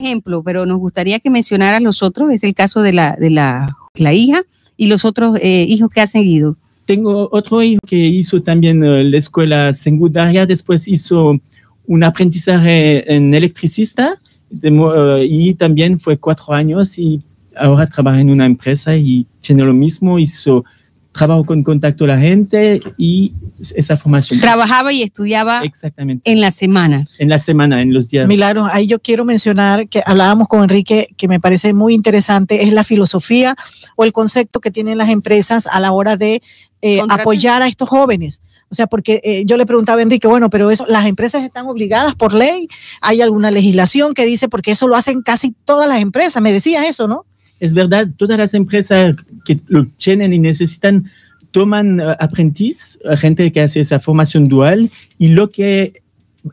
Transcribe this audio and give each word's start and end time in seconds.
ejemplo, 0.00 0.42
pero 0.42 0.66
nos 0.66 0.78
gustaría 0.78 1.20
que 1.20 1.30
mencionaras 1.30 1.82
los 1.82 2.02
otros, 2.02 2.30
es 2.32 2.42
el 2.42 2.54
caso 2.54 2.82
de 2.82 2.92
la, 2.92 3.16
de 3.16 3.30
la, 3.30 3.76
la 3.94 4.12
hija 4.12 4.42
y 4.76 4.86
los 4.86 5.04
otros 5.04 5.38
eh, 5.40 5.66
hijos 5.68 5.90
que 5.90 6.00
ha 6.00 6.06
seguido. 6.06 6.56
Tengo 6.86 7.28
otro 7.30 7.62
hijo 7.62 7.80
que 7.86 7.96
hizo 7.96 8.40
también 8.42 8.82
uh, 8.82 9.02
la 9.02 9.18
escuela 9.18 9.72
secundaria, 9.74 10.46
después 10.46 10.88
hizo 10.88 11.38
un 11.86 12.04
aprendizaje 12.04 13.14
en 13.14 13.32
electricista 13.34 14.18
de, 14.48 14.70
uh, 14.72 15.18
y 15.22 15.54
también 15.54 15.98
fue 15.98 16.16
cuatro 16.16 16.54
años 16.54 16.98
y 16.98 17.20
ahora 17.56 17.86
trabaja 17.86 18.20
en 18.20 18.30
una 18.30 18.46
empresa 18.46 18.96
y 18.96 19.26
tiene 19.40 19.62
lo 19.64 19.74
mismo, 19.74 20.18
hizo 20.18 20.64
trabajo 21.12 21.44
con 21.44 21.62
contacto 21.62 22.04
a 22.04 22.08
la 22.08 22.18
gente 22.18 22.80
y 22.96 23.32
esa 23.74 23.96
formación. 23.96 24.40
Trabajaba 24.40 24.92
y 24.92 25.02
estudiaba 25.02 25.62
Exactamente. 25.64 26.30
en 26.30 26.40
la 26.40 26.50
semana. 26.50 27.04
En 27.18 27.28
la 27.28 27.38
semana, 27.38 27.82
en 27.82 27.92
los 27.92 28.08
días. 28.08 28.28
Milagro, 28.28 28.66
ahí 28.66 28.86
yo 28.86 29.00
quiero 29.00 29.24
mencionar 29.24 29.88
que 29.88 30.02
hablábamos 30.04 30.48
con 30.48 30.62
Enrique, 30.62 31.08
que 31.16 31.28
me 31.28 31.40
parece 31.40 31.74
muy 31.74 31.94
interesante, 31.94 32.64
es 32.64 32.72
la 32.72 32.84
filosofía 32.84 33.56
o 33.96 34.04
el 34.04 34.12
concepto 34.12 34.60
que 34.60 34.70
tienen 34.70 34.98
las 34.98 35.10
empresas 35.10 35.66
a 35.66 35.80
la 35.80 35.92
hora 35.92 36.16
de 36.16 36.42
eh, 36.82 37.00
apoyar 37.10 37.62
a 37.62 37.68
estos 37.68 37.88
jóvenes. 37.88 38.40
O 38.70 38.74
sea, 38.74 38.86
porque 38.86 39.20
eh, 39.24 39.44
yo 39.46 39.56
le 39.56 39.66
preguntaba 39.66 39.98
a 39.98 40.02
Enrique, 40.02 40.28
bueno, 40.28 40.48
pero 40.48 40.70
eso, 40.70 40.86
las 40.88 41.06
empresas 41.06 41.42
están 41.42 41.66
obligadas 41.66 42.14
por 42.14 42.32
ley, 42.32 42.68
hay 43.00 43.20
alguna 43.20 43.50
legislación 43.50 44.14
que 44.14 44.24
dice, 44.24 44.48
porque 44.48 44.70
eso 44.70 44.86
lo 44.86 44.94
hacen 44.94 45.22
casi 45.22 45.54
todas 45.64 45.88
las 45.88 46.00
empresas, 46.00 46.40
me 46.40 46.52
decía 46.52 46.86
eso, 46.86 47.08
¿no? 47.08 47.26
Es 47.60 47.74
verdad, 47.74 48.08
todas 48.16 48.38
las 48.38 48.54
empresas 48.54 49.14
que 49.44 49.60
lo 49.68 49.86
tienen 49.96 50.32
y 50.32 50.38
necesitan 50.38 51.10
toman 51.50 52.00
uh, 52.00 52.14
aprendiz, 52.18 52.98
uh, 53.04 53.16
gente 53.16 53.52
que 53.52 53.60
hace 53.60 53.80
esa 53.80 54.00
formación 54.00 54.48
dual, 54.48 54.90
y 55.18 55.28
lo 55.28 55.50
que 55.50 56.02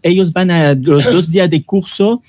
ellos 0.04 0.34
van 0.34 0.52
a 0.52 0.74
los 0.74 1.06
dos 1.06 1.32
días 1.32 1.50
de 1.50 1.64
curso, 1.64 2.22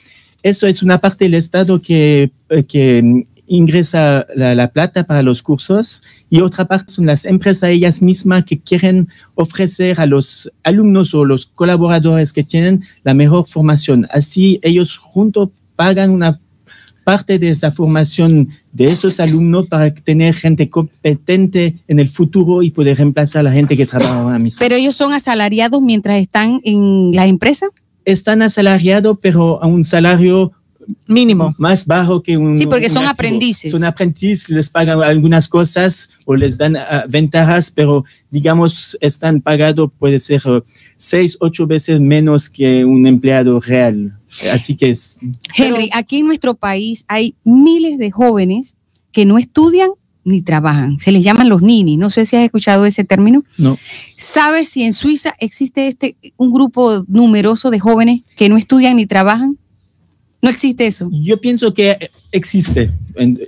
eso 0.42 0.66
es 0.66 0.82
una 0.82 0.98
parte 0.98 1.24
del 1.24 1.34
Estado 1.34 1.82
que, 1.82 2.30
uh, 2.50 2.62
que 2.62 3.24
ingresa 3.48 4.26
la, 4.36 4.54
la, 4.54 4.68
plata 4.68 5.04
para 5.04 5.22
los 5.22 5.42
cursos 5.42 6.02
y 6.28 6.42
otra 6.42 6.66
parte 6.66 6.92
son 6.92 7.06
las 7.06 7.24
empresas 7.24 7.70
ellas 7.70 8.02
mismas 8.02 8.44
que 8.44 8.58
quieren 8.58 9.08
ofrecer 9.34 9.98
a 9.98 10.04
los 10.04 10.52
alumnos 10.62 11.14
o 11.14 11.24
los 11.24 11.46
colaboradores 11.46 12.34
que 12.34 12.44
tienen 12.44 12.84
la 13.04 13.14
mejor 13.14 13.48
formación. 13.48 14.06
Así 14.10 14.60
ellos 14.62 14.98
juntos 14.98 15.48
pagan 15.76 16.10
una 16.10 16.38
parte 17.08 17.38
de 17.38 17.48
esa 17.48 17.70
formación 17.70 18.50
de 18.70 18.84
estos 18.84 19.18
alumnos 19.18 19.66
para 19.66 19.94
tener 19.94 20.34
gente 20.34 20.68
competente 20.68 21.74
en 21.88 22.00
el 22.00 22.10
futuro 22.10 22.62
y 22.62 22.70
poder 22.70 22.98
reemplazar 22.98 23.40
a 23.40 23.42
la 23.44 23.52
gente 23.52 23.78
que 23.78 23.86
trabaja 23.86 24.20
ahora 24.20 24.38
mismo. 24.38 24.58
¿Pero 24.60 24.74
ellos 24.74 24.94
son 24.94 25.14
asalariados 25.14 25.80
mientras 25.80 26.20
están 26.20 26.60
en 26.64 27.12
la 27.12 27.26
empresa? 27.26 27.66
Están 28.04 28.42
asalariados, 28.42 29.16
pero 29.22 29.62
a 29.62 29.66
un 29.66 29.84
salario 29.84 30.52
mínimo. 31.06 31.54
Más 31.56 31.86
bajo 31.86 32.22
que 32.22 32.36
un. 32.36 32.58
Sí, 32.58 32.66
porque 32.66 32.88
un 32.88 32.92
son 32.92 33.04
activo. 33.06 33.12
aprendices. 33.12 33.72
Son 33.72 33.84
aprendices, 33.84 34.50
les 34.50 34.68
pagan 34.68 35.02
algunas 35.02 35.48
cosas 35.48 36.10
o 36.26 36.36
les 36.36 36.58
dan 36.58 36.76
uh, 36.76 37.08
ventajas, 37.08 37.70
pero 37.70 38.04
digamos, 38.30 38.98
están 39.00 39.40
pagados, 39.40 39.90
puede 39.98 40.18
ser 40.18 40.46
uh, 40.46 40.62
seis, 40.98 41.38
ocho 41.40 41.66
veces 41.66 41.98
menos 42.00 42.50
que 42.50 42.84
un 42.84 43.06
empleado 43.06 43.60
real. 43.60 44.17
Así 44.52 44.76
que 44.76 44.90
es. 44.90 45.18
Henry, 45.56 45.90
aquí 45.92 46.18
en 46.18 46.26
nuestro 46.26 46.54
país 46.54 47.04
hay 47.08 47.34
miles 47.44 47.98
de 47.98 48.10
jóvenes 48.10 48.76
que 49.12 49.24
no 49.24 49.38
estudian 49.38 49.90
ni 50.24 50.42
trabajan. 50.42 50.98
Se 51.00 51.10
les 51.10 51.24
llaman 51.24 51.48
los 51.48 51.62
nini. 51.62 51.96
No 51.96 52.10
sé 52.10 52.26
si 52.26 52.36
has 52.36 52.44
escuchado 52.44 52.84
ese 52.84 53.04
término. 53.04 53.44
No. 53.56 53.78
¿Sabes 54.16 54.68
si 54.68 54.82
en 54.82 54.92
Suiza 54.92 55.34
existe 55.40 55.88
este 55.88 56.16
un 56.36 56.52
grupo 56.52 57.04
numeroso 57.08 57.70
de 57.70 57.78
jóvenes 57.78 58.20
que 58.36 58.48
no 58.48 58.56
estudian 58.58 58.96
ni 58.96 59.06
trabajan? 59.06 59.58
No 60.40 60.50
existe 60.50 60.86
eso. 60.86 61.08
Yo 61.10 61.40
pienso 61.40 61.74
que 61.74 62.10
existe. 62.30 62.90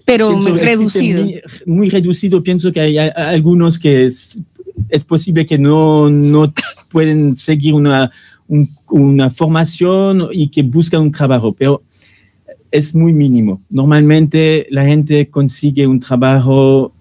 Pero 0.05 0.31
pienso 0.31 0.57
reducido. 0.57 1.23
Existe 1.23 1.63
muy, 1.67 1.77
muy, 1.77 1.91
reducido. 1.91 2.43
Pienso 2.43 2.73
que 2.73 2.81
hay 2.81 2.99
algunos 2.99 3.79
que 3.79 4.07
es, 4.07 4.41
es 4.89 5.05
posible 5.05 5.47
que 5.47 5.59
no, 5.59 6.09
no 6.09 6.53
pueden 6.91 7.37
seguir 7.37 7.75
una, 7.75 8.11
un, 8.49 8.75
una 8.91 9.31
formación 9.31 10.29
y 10.33 10.49
que 10.49 10.63
buscan 10.63 11.03
un 11.03 11.13
trabajo, 11.13 11.53
pero 11.53 11.83
es 12.71 12.95
muy 12.95 13.13
mínimo. 13.13 13.61
Normalmente 13.71 14.67
la 14.71 14.85
gente 14.85 15.29
consigue 15.29 15.87
un 15.87 16.01
trabajo 16.01 16.93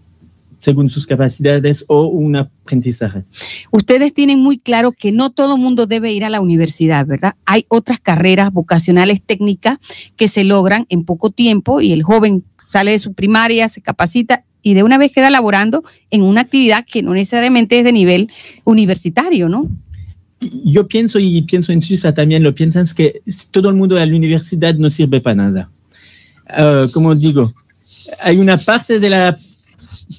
según 0.60 0.90
sus 0.90 1.08
capacidades 1.08 1.86
o 1.88 2.08
un 2.08 2.36
aprendizaje. 2.36 3.24
Ustedes 3.72 4.14
tienen 4.14 4.40
muy 4.40 4.60
claro 4.60 4.92
que 4.92 5.12
no 5.12 5.30
todo 5.30 5.58
mundo 5.58 5.86
debe 5.86 6.12
ir 6.12 6.26
a 6.26 6.30
la 6.30 6.42
universidad, 6.42 7.06
¿verdad? 7.06 7.36
Hay 7.46 7.66
otras 7.70 8.00
carreras 8.00 8.52
vocacionales 8.52 9.22
técnicas 9.22 9.78
que 10.18 10.28
se 10.28 10.44
logran 10.44 10.86
en 10.90 11.06
poco 11.06 11.30
tiempo 11.30 11.82
y 11.82 11.94
el 11.94 12.04
joven 12.04 12.44
sale 12.64 12.92
de 12.92 13.00
su 13.00 13.14
primaria, 13.14 13.70
se 13.70 13.82
capacita 13.82 14.44
y 14.62 14.74
de 14.74 14.84
una 14.84 14.98
vez 14.98 15.14
queda 15.14 15.30
laborando 15.30 15.84
en 16.12 16.24
una 16.24 16.42
actividad 16.42 16.86
que 16.86 17.02
no 17.02 17.14
necesariamente 17.14 17.80
es 17.80 17.86
de 17.86 17.94
nivel 17.94 18.30
universitario, 18.66 19.48
¿no? 19.48 19.68
Yo 20.42 20.88
pienso, 20.88 21.20
y 21.20 21.42
pienso 21.42 21.72
en 21.72 21.82
Suiza 21.82 22.14
también, 22.14 22.44
lo 22.44 22.56
piensan, 22.56 22.84
es 22.84 22.94
que 22.94 23.22
todo 23.52 23.70
el 23.70 23.76
mundo 23.76 23.96
de 23.96 24.06
la 24.06 24.16
universidad 24.16 24.76
no 24.76 24.90
sirve 24.90 25.20
para 25.20 25.36
nada. 25.36 25.70
Uh, 26.50 26.90
como 26.92 27.14
digo, 27.14 27.54
hay 28.22 28.38
una 28.38 28.58
parte 28.58 29.00
de 29.00 29.10
la 29.10 29.38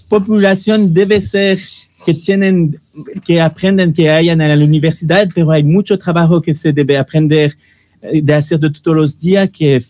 población 0.09 0.93
debe 0.93 1.21
ser 1.21 1.59
que 2.05 2.15
tienen, 2.15 2.79
que 3.25 3.41
aprenden, 3.41 3.93
que 3.93 4.11
hayan 4.11 4.41
a 4.41 4.55
la 4.55 4.65
universidad, 4.65 5.29
pero 5.35 5.51
hay 5.51 5.65
mucho 5.65 5.99
trabajo 5.99 6.41
que 6.41 6.55
se 6.55 6.73
debe 6.73 6.97
aprender 6.99 7.57
de 8.01 8.35
hacer 8.35 8.59
de 8.59 8.71
todos 8.71 8.97
los 8.97 9.19
días 9.19 9.51
que 9.51 9.83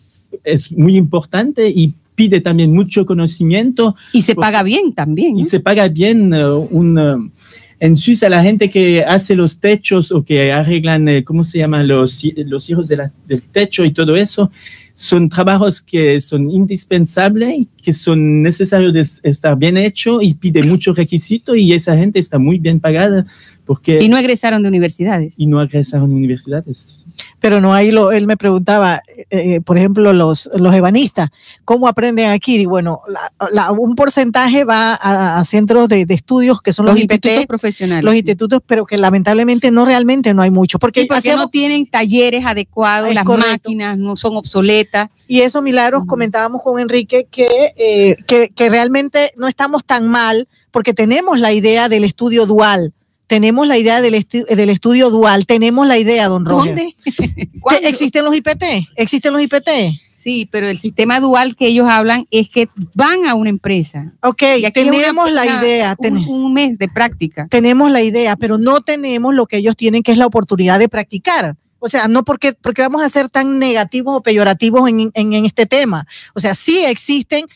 es 0.45 0.73
muy 0.73 0.97
importante 0.97 1.69
y 1.69 1.95
pide 2.15 2.41
también 2.41 2.73
mucho 2.73 3.07
conocimiento. 3.07 3.97
Y 4.12 4.23
se 4.23 4.35
paga 4.35 4.62
bien 4.62 4.93
también. 4.93 5.39
Y 5.39 5.45
se 5.45 5.61
paga 5.61 5.89
bien 5.89 6.35
uh, 6.35 6.69
un... 6.71 7.33
En 7.81 7.97
Suiza 7.97 8.29
la 8.29 8.43
gente 8.43 8.69
que 8.69 9.03
hace 9.05 9.35
los 9.35 9.59
techos 9.59 10.13
o 10.13 10.23
que 10.23 10.53
arreglan, 10.53 11.09
eh, 11.09 11.25
¿cómo 11.25 11.43
se 11.43 11.59
llaman? 11.59 11.89
Los, 11.89 12.23
los 12.37 12.69
hijos 12.69 12.89
de 12.89 12.97
la, 12.99 13.13
del 13.27 13.43
techo 13.43 13.87
y 13.87 13.93
todo 13.93 14.17
eso, 14.17 14.51
son 14.95 15.31
trabajos 15.31 15.81
que 15.81 16.21
son 16.21 16.51
indispensables, 16.51 17.67
que 17.83 17.95
son 17.95 18.43
necesarios 18.43 18.93
de 18.93 19.01
estar 19.31 19.57
bien 19.57 19.79
hechos 19.79 20.23
y 20.23 20.35
pide 20.35 20.63
mucho 20.63 20.93
requisito 20.93 21.57
y 21.57 21.73
esa 21.73 21.97
gente 21.97 22.19
está 22.19 22.39
muy 22.39 22.59
bien 22.59 22.81
pagada. 22.81 23.27
Porque, 23.65 23.99
y 24.03 24.09
no 24.09 24.19
egresaron 24.19 24.62
de 24.62 24.69
universidades. 24.69 25.41
Y 25.41 25.47
no 25.47 25.62
egresaron 25.62 26.11
de 26.11 26.17
universidades. 26.17 27.07
Pero 27.41 27.61
no 27.61 27.75
ahí 27.75 27.91
lo, 27.91 28.12
él 28.12 28.27
me 28.27 28.37
preguntaba, 28.37 29.03
eh, 29.31 29.61
por 29.62 29.78
ejemplo, 29.78 30.12
los, 30.12 30.51
los 30.55 30.75
ebanistas, 30.75 31.31
¿cómo 31.65 31.89
aprenden 31.89 32.31
aquí? 32.31 32.56
Y 32.56 32.67
bueno, 32.67 33.01
la, 33.09 33.33
la, 33.51 33.73
un 33.73 33.95
porcentaje 33.97 34.65
va 34.65 34.95
a, 34.95 35.39
a 35.39 35.45
centros 35.45 35.89
de, 35.89 36.05
de, 36.06 36.15
estudios 36.15 36.61
que 36.61 36.73
son 36.73 36.87
los, 36.87 36.95
los 36.95 37.05
IPT, 37.05 37.12
institutos 37.12 37.47
profesionales. 37.47 38.05
Los 38.05 38.15
institutos, 38.15 38.61
pero 38.67 38.84
que 38.84 38.99
lamentablemente 38.99 39.71
no 39.71 39.84
realmente 39.84 40.34
no 40.34 40.43
hay 40.43 40.50
mucho. 40.50 40.79
Porque, 40.79 41.03
sí, 41.03 41.06
porque 41.06 41.19
hacemos, 41.19 41.47
no 41.47 41.49
tienen 41.49 41.87
talleres 41.87 42.45
adecuados, 42.45 43.12
las 43.15 43.25
correcto. 43.25 43.50
máquinas 43.50 43.99
no 43.99 44.17
son 44.17 44.37
obsoletas. 44.37 45.09
Y 45.27 45.41
eso, 45.41 45.62
Milagros, 45.62 46.03
uh 46.03 46.05
-huh. 46.05 46.09
comentábamos 46.09 46.62
con 46.62 46.79
Enrique 46.79 47.27
que, 47.31 47.73
eh, 47.77 48.17
que, 48.27 48.50
que 48.50 48.69
realmente 48.69 49.33
no 49.37 49.49
estamos 49.49 49.84
tan 49.84 50.09
mal 50.09 50.47
porque 50.71 50.93
tenemos 50.95 51.39
la 51.39 51.53
idea 51.53 51.89
del 51.89 52.05
estudio 52.05 52.47
dual 52.47 52.93
tenemos 53.31 53.69
la 53.69 53.79
idea 53.79 54.01
del, 54.01 54.15
estu 54.15 54.45
del, 54.45 54.71
estudio 54.71 55.09
dual, 55.09 55.47
tenemos 55.47 55.87
la 55.87 55.97
idea, 55.97 56.27
don 56.27 56.45
Roger. 56.45 56.75
¿Dónde? 56.75 56.97
¿Existen 57.83 58.25
los 58.25 58.35
IPT? 58.35 58.65
¿Existen 58.97 59.33
los 59.33 59.41
IPT? 59.41 59.69
Sí, 60.01 60.49
pero 60.51 60.69
el 60.69 60.79
sistema 60.79 61.21
dual 61.21 61.55
que 61.55 61.69
ellos 61.69 61.87
hablan 61.89 62.27
es 62.33 62.49
que 62.49 62.69
van 62.93 63.27
a 63.27 63.37
una 63.37 63.49
empresa. 63.49 64.13
Ok, 64.25 64.43
tenemos 64.75 65.31
una, 65.31 65.45
la 65.45 65.47
idea. 65.47 65.95
Un, 66.01 66.29
un, 66.29 66.53
mes 66.53 66.77
de 66.79 66.89
práctica. 66.89 67.47
Tenemos 67.49 67.93
la 67.93 68.03
idea, 68.03 68.35
pero 68.35 68.59
no 68.59 68.81
tenemos 68.81 69.33
lo 69.33 69.47
que 69.47 69.59
ellos 69.59 69.77
tienen, 69.77 70.03
que 70.03 70.11
es 70.11 70.19
la 70.19 70.27
oportunidad 70.27 70.81
de 70.81 70.89
practicar. 70.89 71.57
O 71.79 71.89
sea, 71.89 72.09
no 72.09 72.25
porque, 72.25 72.53
porque 72.53 72.83
vamos 72.83 73.01
a 73.01 73.09
ser 73.09 73.29
tan 73.29 73.61
negativos 73.61 74.17
o 74.17 74.23
peyorativos 74.23 74.91
en, 74.91 75.12
en, 75.15 75.33
en 75.33 75.47
este 75.47 75.67
tema. 75.67 76.05
O 76.35 76.41
sea, 76.41 76.55
sí 76.55 76.85
existen, 76.85 77.47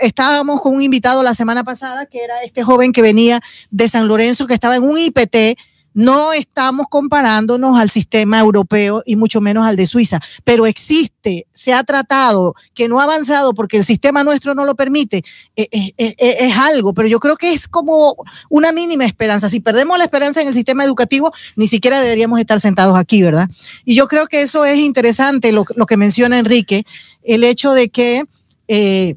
estábamos 0.00 0.60
con 0.60 0.74
un 0.74 0.82
invitado 0.82 1.22
la 1.22 1.34
semana 1.34 1.64
pasada, 1.64 2.06
que 2.06 2.22
era 2.22 2.42
este 2.42 2.62
joven 2.62 2.92
que 2.92 3.02
venía 3.02 3.40
de 3.70 3.88
San 3.88 4.08
Lorenzo, 4.08 4.46
que 4.46 4.54
estaba 4.54 4.76
en 4.76 4.84
un 4.84 4.98
IPT. 4.98 5.58
No 5.94 6.32
estamos 6.32 6.86
comparándonos 6.88 7.80
al 7.80 7.90
sistema 7.90 8.38
europeo 8.38 9.02
y 9.04 9.16
mucho 9.16 9.40
menos 9.40 9.66
al 9.66 9.74
de 9.74 9.86
Suiza, 9.86 10.20
pero 10.44 10.64
existe, 10.66 11.48
se 11.52 11.72
ha 11.72 11.82
tratado, 11.82 12.54
que 12.72 12.88
no 12.88 13.00
ha 13.00 13.04
avanzado 13.04 13.52
porque 13.52 13.78
el 13.78 13.84
sistema 13.84 14.22
nuestro 14.22 14.54
no 14.54 14.64
lo 14.64 14.76
permite, 14.76 15.24
es, 15.56 15.66
es, 15.72 15.92
es, 15.96 16.14
es, 16.18 16.56
algo, 16.56 16.94
pero 16.94 17.08
yo 17.08 17.18
creo 17.18 17.36
que 17.36 17.52
es 17.52 17.66
como 17.66 18.14
una 18.48 18.70
mínima 18.70 19.06
esperanza. 19.06 19.48
Si 19.48 19.58
perdemos 19.58 19.98
la 19.98 20.04
esperanza 20.04 20.40
en 20.40 20.46
el 20.46 20.54
sistema 20.54 20.84
educativo, 20.84 21.32
ni 21.56 21.66
siquiera 21.66 22.00
deberíamos 22.00 22.38
estar 22.38 22.60
sentados 22.60 22.96
aquí, 22.96 23.22
¿verdad? 23.22 23.48
Y 23.84 23.96
yo 23.96 24.06
creo 24.06 24.28
que 24.28 24.42
eso 24.42 24.64
es 24.64 24.78
interesante, 24.78 25.50
lo, 25.50 25.64
que 25.64 25.96
menciona 25.96 26.38
Enrique, 26.38 26.84
el 27.24 27.42
hecho 27.42 27.72
de 27.72 27.88
que... 27.88 28.22
Eh, 28.68 29.16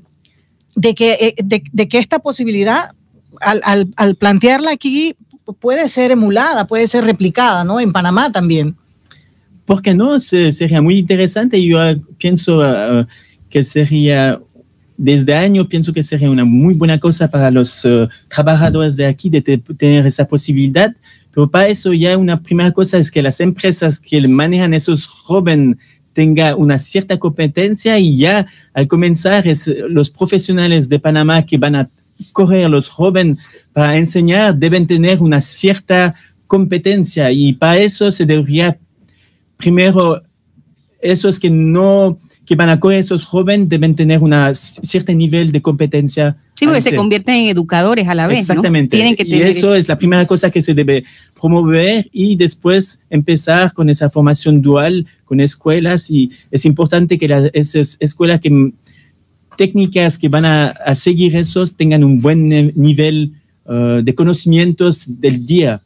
de 0.75 0.95
que, 0.95 1.13
eh, 1.13 1.35
de, 1.44 1.88
que 1.88 1.97
esta 1.97 2.19
posibilidad, 2.19 2.91
al, 3.41 4.15
plantearla 4.18 4.71
aquí, 4.71 5.15
puede 5.59 5.88
ser 5.89 6.12
emulada, 6.12 6.68
puede 6.68 6.88
ser 6.88 7.03
replicada, 7.03 7.63
¿no? 7.63 7.79
En 7.79 7.91
Panamá 7.91 8.31
también. 8.31 8.75
¿por 9.65 9.81
qué 9.81 9.94
no? 9.94 10.19
Se- 10.19 10.51
sería 10.51 10.81
muy 10.81 10.97
interesante. 10.97 11.63
Yo 11.63 11.81
eh, 11.83 11.97
pienso 12.18 12.62
eh, 12.65 13.06
que 13.50 13.63
sería, 13.63 14.38
desde 14.97 15.33
año, 15.33 15.68
pienso 15.69 15.94
que 15.94 16.03
sería 16.03 16.29
una 16.29 16.44
muy 16.44 16.74
buena 16.74 17.00
cosa 17.00 17.29
para 17.31 17.50
los 17.51 17.85
eh, 17.85 18.07
trabajadores 18.27 18.97
de 18.97 19.06
aquí 19.06 19.29
de 19.29 19.41
te- 19.41 19.57
tener 19.57 20.06
esa 20.06 20.25
posibilidad. 20.25 20.94
Pero 21.33 21.50
para 21.50 21.69
eso 21.69 21.94
ya 21.94 22.17
una 22.17 22.41
primera 22.41 22.71
cosa 22.74 22.97
es 22.97 23.09
que 23.09 23.21
las 23.21 23.39
empresas 23.39 23.97
que 24.00 24.27
manejan 24.27 24.74
esos 24.74 25.07
jóvenes 25.07 25.77
tengan 26.13 26.55
una 26.57 26.79
cierta 26.79 27.17
competencia 27.17 27.97
y 27.97 28.17
ya 28.17 28.45
al 28.73 28.87
comenzar 28.87 29.47
eh, 29.47 29.55
los 29.89 30.09
profesionales 30.09 30.89
de 30.89 30.99
Panamá 30.99 31.45
que 31.45 31.57
van 31.57 31.75
a 31.75 31.89
correr 32.33 32.69
los 32.69 32.89
jóvenes 32.89 33.39
para 33.73 33.97
enseñar 33.97 34.55
deben 34.55 34.85
tener 34.85 35.21
una 35.21 35.41
cierta 35.41 36.15
competencia. 36.47 37.31
Y 37.31 37.53
para 37.53 37.77
eso 37.77 38.11
se 38.11 38.25
debería 38.25 38.77
primero 39.57 40.21
esos 40.99 41.39
que 41.39 41.49
no 41.49 42.19
que 42.51 42.57
van 42.57 42.68
a 42.68 42.81
correr 42.81 43.00
esos 43.00 43.24
jóvenes 43.24 43.69
deben 43.69 43.95
tener 43.95 44.19
un 44.19 44.33
cierto 44.53 45.13
nivel 45.13 45.53
de 45.53 45.62
competencia. 45.62 46.36
Sí, 46.56 46.65
porque 46.65 46.81
se 46.81 46.94
convierten 46.94 47.36
en 47.36 47.48
educadores 47.48 48.09
a 48.09 48.13
la 48.13 48.27
vez, 48.27 48.39
¿no? 48.39 48.42
Exactamente. 48.42 48.98
Tienen 48.98 49.15
que 49.15 49.24
y 49.24 49.31
tener 49.31 49.48
eso 49.48 49.74
es 49.74 49.88
la 49.88 49.98
primera 49.98 50.27
cosa 50.27 50.51
que 50.51 50.62
se 50.62 50.74
debe 50.74 51.06
promover 51.39 52.09
y 52.12 52.36
después 52.36 53.00
empezar 53.09 53.71
con 53.71 53.89
esa 53.89 54.09
formación 54.09 54.62
dual 54.62 55.07
con 55.24 55.39
escuelas 55.39 56.12
y 56.12 56.30
es 56.51 56.65
importante 56.65 57.18
que 57.18 57.30
las 57.30 57.50
esas 57.53 57.95
escuelas 58.01 58.42
que 58.42 58.74
técnicas 59.56 60.19
que 60.19 60.27
van 60.27 60.44
a, 60.44 60.71
a 60.71 60.94
seguir 60.95 61.38
esos 61.38 61.77
tengan 61.77 62.03
un 62.03 62.21
buen 62.21 62.50
nivel 62.75 63.31
eh, 63.65 64.01
de 64.03 64.13
conocimientos 64.13 65.06
del 65.21 65.45
día 65.45 65.80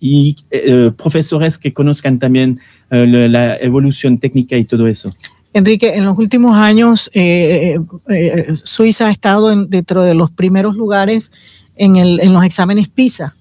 y 0.00 0.34
eh, 0.50 0.92
profesores 0.96 1.58
que 1.58 1.74
conozcan 1.74 2.18
también 2.18 2.58
eh, 2.90 3.06
la 3.06 3.58
evolución 3.58 4.16
técnica 4.16 4.56
y 4.56 4.64
todo 4.64 4.86
eso. 4.86 5.12
Enrique, 5.58 5.92
en 5.94 6.04
los 6.04 6.16
últimos 6.18 6.56
años 6.56 7.10
eh, 7.14 7.78
eh, 8.08 8.46
Suiza 8.64 9.08
ha 9.08 9.10
estado 9.10 9.52
en- 9.52 9.68
dentro 9.70 10.02
de 10.04 10.14
los 10.14 10.30
primeros 10.30 10.74
lugares 10.76 11.30
en, 11.76 12.32
los 12.32 12.44
exámenes 12.44 12.88
PISA. 12.88 13.34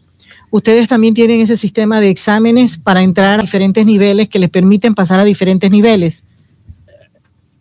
Ustedes 0.51 0.87
también 0.87 1.13
tienen 1.13 1.41
ese 1.41 1.57
sistema 1.57 1.99
de 1.99 2.09
exámenes 2.09 2.77
para 2.77 3.01
entrar 3.01 3.39
a 3.39 3.41
diferentes 3.43 3.85
niveles 3.85 4.29
que 4.29 4.39
les 4.39 4.49
permiten 4.49 4.93
pasar 4.95 5.19
a 5.19 5.23
diferentes 5.25 5.69
niveles. 5.71 6.23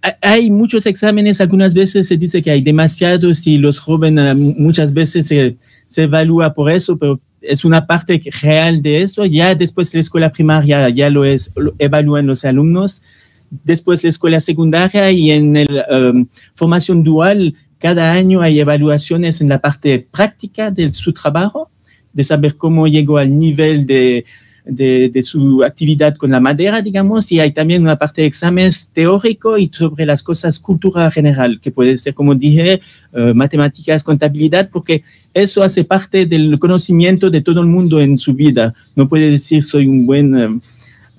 Ha- 0.03 0.17
Hay 0.23 0.51
muchos 0.51 0.87
exámenes, 0.87 1.41
algunas 1.41 1.75
veces 1.75 2.07
se 2.09 2.17
dice 2.17 2.43
que 2.43 2.51
hay 2.51 2.61
demasiados 2.63 3.47
y 3.47 3.59
los 3.59 3.79
jóvenes 3.79 4.33
eh, 4.33 4.35
mu- 4.35 4.55
muchas 4.59 4.93
veces 4.93 5.27
se, 5.27 5.57
se 5.89 6.03
evalúa 6.05 6.53
por 6.55 6.71
eso, 6.71 6.97
pero 6.97 7.19
es 7.41 7.65
una 7.65 7.87
parte 7.87 8.21
real 8.43 8.83
de 8.83 9.03
eso. 9.03 9.25
Ya 9.25 9.55
después 9.55 9.93
la 9.95 10.01
escuela 10.01 10.31
primaria 10.31 10.89
ya 10.91 11.11
lo, 11.11 11.25
es, 11.25 11.51
lo 11.57 11.75
evalúan 11.79 12.27
los 12.27 12.45
alumnos. 12.45 13.03
Después 13.51 14.03
la 14.03 14.11
escuela 14.11 14.41
secundaria 14.41 15.11
y 15.11 15.31
en 15.31 15.55
la 15.55 16.13
formación 16.55 17.03
dual, 17.03 17.55
cada 17.79 18.13
año 18.13 18.41
hay 18.41 18.59
evaluaciones 18.59 19.41
en 19.41 19.49
la 19.49 19.59
parte 19.59 20.07
práctica 20.11 20.71
de 20.71 20.93
su 20.93 21.13
trabajo, 21.13 21.71
de 22.13 22.25
saber 22.25 22.57
cómo 22.57 22.87
llegó 22.87 23.19
al 23.19 23.39
nivel 23.39 23.87
de, 23.87 24.25
de, 24.67 25.23
su 25.23 25.63
actividad 25.63 26.17
con 26.17 26.31
la 26.31 26.41
madera, 26.41 26.83
digamos, 26.83 27.31
y 27.31 27.39
hay 27.39 27.53
también 27.53 27.83
una 27.83 27.97
parte 27.97 28.23
de 28.23 28.27
exámenes 28.27 28.89
teórico 28.93 29.59
y 29.59 29.71
sobre 29.73 30.07
las 30.07 30.23
cosas 30.23 30.59
cultura 30.59 31.11
general, 31.11 31.61
que 31.61 31.71
puede 31.71 31.97
ser, 31.99 32.15
como 32.15 32.35
dije, 32.35 32.81
eh, 33.13 33.33
matemáticas, 33.35 34.03
contabilidad, 34.03 34.69
porque 34.73 35.05
eso 35.33 35.63
hace 35.63 35.85
parte 35.85 36.27
del 36.27 36.59
conocimiento 36.59 37.31
de 37.31 37.43
todo 37.43 37.61
el 37.61 37.67
mundo 37.67 38.01
en 38.01 38.19
su 38.19 38.35
vida. 38.35 38.75
No 38.97 39.09
puede 39.09 39.31
decir 39.31 39.63
soy 39.63 39.87
un 39.87 40.07
buen... 40.07 40.35
eh, 40.35 40.61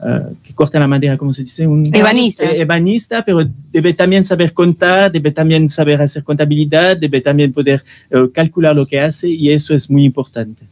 eh, 0.06 0.20
que 0.44 0.54
corta 0.54 0.80
la 0.80 0.88
madera, 0.88 1.18
¿cómo 1.18 1.34
se 1.34 1.42
dice? 1.44 1.66
Un, 1.68 1.90
Ebanista. 1.94 2.44
eh, 2.46 2.62
ebanista, 2.62 3.26
pero 3.26 3.48
debe 3.72 3.94
también 3.94 4.26
saber 4.26 4.54
contar, 4.54 5.12
debe 5.12 5.32
también 5.32 5.70
saber 5.70 6.02
hacer 6.02 6.24
contabilidad, 6.24 6.96
debe 6.98 7.22
también 7.22 7.52
poder 7.54 7.84
eh, 8.12 8.18
calcular 8.34 8.76
lo 8.76 8.86
que 8.86 9.00
hace 9.00 9.28
y 9.30 9.52
eso 9.52 9.74
es 9.74 9.90
muy 9.90 10.04
importante. 10.06 10.64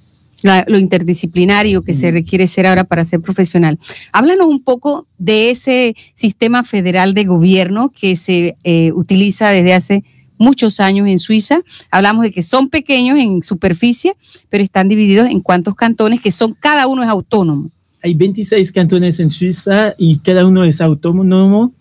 La- 0.44 0.66
lo 0.68 0.77
interdisciplinario 0.77 1.81
que 1.83 1.94
se 1.95 2.12
requiere 2.12 2.45
ser 2.45 2.68
ahora 2.68 2.83
para 2.83 3.04
ser 3.04 3.19
profesional. 3.22 3.80
Háblanos 4.12 4.45
un 4.48 4.62
poco 4.62 5.07
de 5.18 5.50
ese 5.50 5.95
sistema 6.13 6.63
federal 6.63 7.13
de 7.16 7.24
gobierno 7.24 7.92
que 8.00 8.16
se 8.16 8.56
eh, 8.63 8.92
utiliza 8.94 9.50
desde 9.50 9.74
hace 9.74 10.04
muchos 10.38 10.80
años 10.81 11.07
en 11.07 11.18
Suiza. 11.18 11.62
Hablamos 11.89 12.24
de 12.25 12.31
que 12.31 12.44
son 12.44 12.69
pequeños 12.69 13.18
en 13.18 13.42
superficie, 13.42 14.13
pero 14.50 14.63
están 14.63 14.88
divididos 14.89 15.27
en 15.27 15.39
cuántos 15.39 15.74
cantones, 15.75 16.22
que 16.22 16.30
son, 16.31 16.54
cada 16.54 16.86
uno 16.86 17.01
es 17.01 17.10
autónomo. 17.10 17.72
Hay 18.05 18.13
26 18.13 18.71
cantones 18.71 19.19
en 19.19 19.31
Suiza 19.31 19.95
y 19.97 20.19
cada 20.19 20.45
uno 20.45 20.63
es 20.63 20.79
autónomo. 20.79 21.73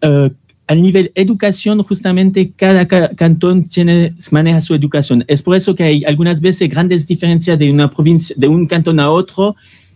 Eh, 0.00 0.30
al 0.66 0.82
nivel 0.82 1.12
educación, 1.14 1.80
justamente 1.84 2.50
cada 2.56 2.88
ca- 2.88 3.10
cantón 3.14 3.68
tiene, 3.68 4.12
maneja 4.32 4.60
su 4.60 4.74
educación. 4.74 5.24
Es 5.28 5.40
por 5.40 5.54
eso 5.54 5.76
que 5.76 5.84
hay 5.84 6.04
algunas 6.04 6.40
veces 6.40 6.68
grandes 6.68 7.06
diferencias 7.06 7.56
de 7.60 7.70
una 7.70 7.88
provincia, 7.92 8.34
de 8.36 8.48
un 8.48 8.66
cantón 8.66 8.98
a 8.98 9.08
otro, 9.08 9.54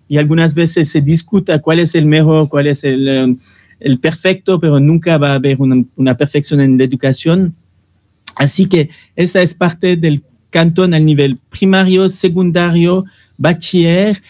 y 0.08 0.18
algunas 0.18 0.54
veces 0.54 0.88
se 0.88 1.00
discuta 1.00 1.58
cuál 1.58 1.80
es 1.80 1.96
el 1.96 2.06
mejor, 2.06 2.48
cuál 2.48 2.68
es 2.68 2.84
el, 2.84 3.08
eh, 3.08 3.36
el 3.80 3.98
perfecto, 3.98 4.60
pero 4.60 4.78
nunca 4.78 5.18
va 5.18 5.32
a 5.32 5.34
haber 5.34 5.60
una, 5.60 5.84
una 5.96 6.16
perfección 6.16 6.60
en 6.60 6.78
la 6.78 6.84
educación. 6.84 7.56
Así 8.36 8.66
que 8.66 8.88
esa 9.16 9.42
es 9.42 9.52
parte 9.52 9.96
del 9.96 10.22
cantón 10.50 10.94
al 10.94 11.04
nivel 11.04 11.38
primario, 11.50 12.08
secundario, 12.08 13.04
bachiller 13.36 14.22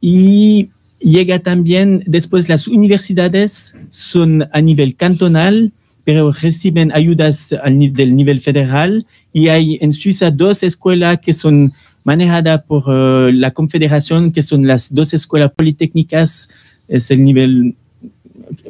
y 0.00 0.70
llega 1.00 1.38
también 1.38 2.02
después 2.06 2.48
las 2.48 2.68
universidades 2.68 3.74
son 3.90 4.48
a 4.52 4.60
nivel 4.60 4.96
cantonal, 4.96 5.72
pero 6.04 6.32
reciben 6.32 6.92
ayudas 6.92 7.52
al 7.62 7.92
del 7.92 8.16
nivel 8.16 8.40
federal 8.40 9.06
y 9.32 9.48
hay 9.48 9.78
en 9.80 9.92
Suiza 9.92 10.30
dos 10.30 10.62
escuelas 10.62 11.20
que 11.20 11.34
son 11.34 11.72
manejadas 12.04 12.62
por 12.64 12.84
eh, 12.88 13.32
la 13.34 13.50
confederación, 13.50 14.32
que 14.32 14.42
son 14.42 14.66
las 14.66 14.94
dos 14.94 15.12
escuelas 15.12 15.52
politécnicas, 15.52 16.48
es 16.88 17.10
el 17.10 17.22
nivel 17.22 17.74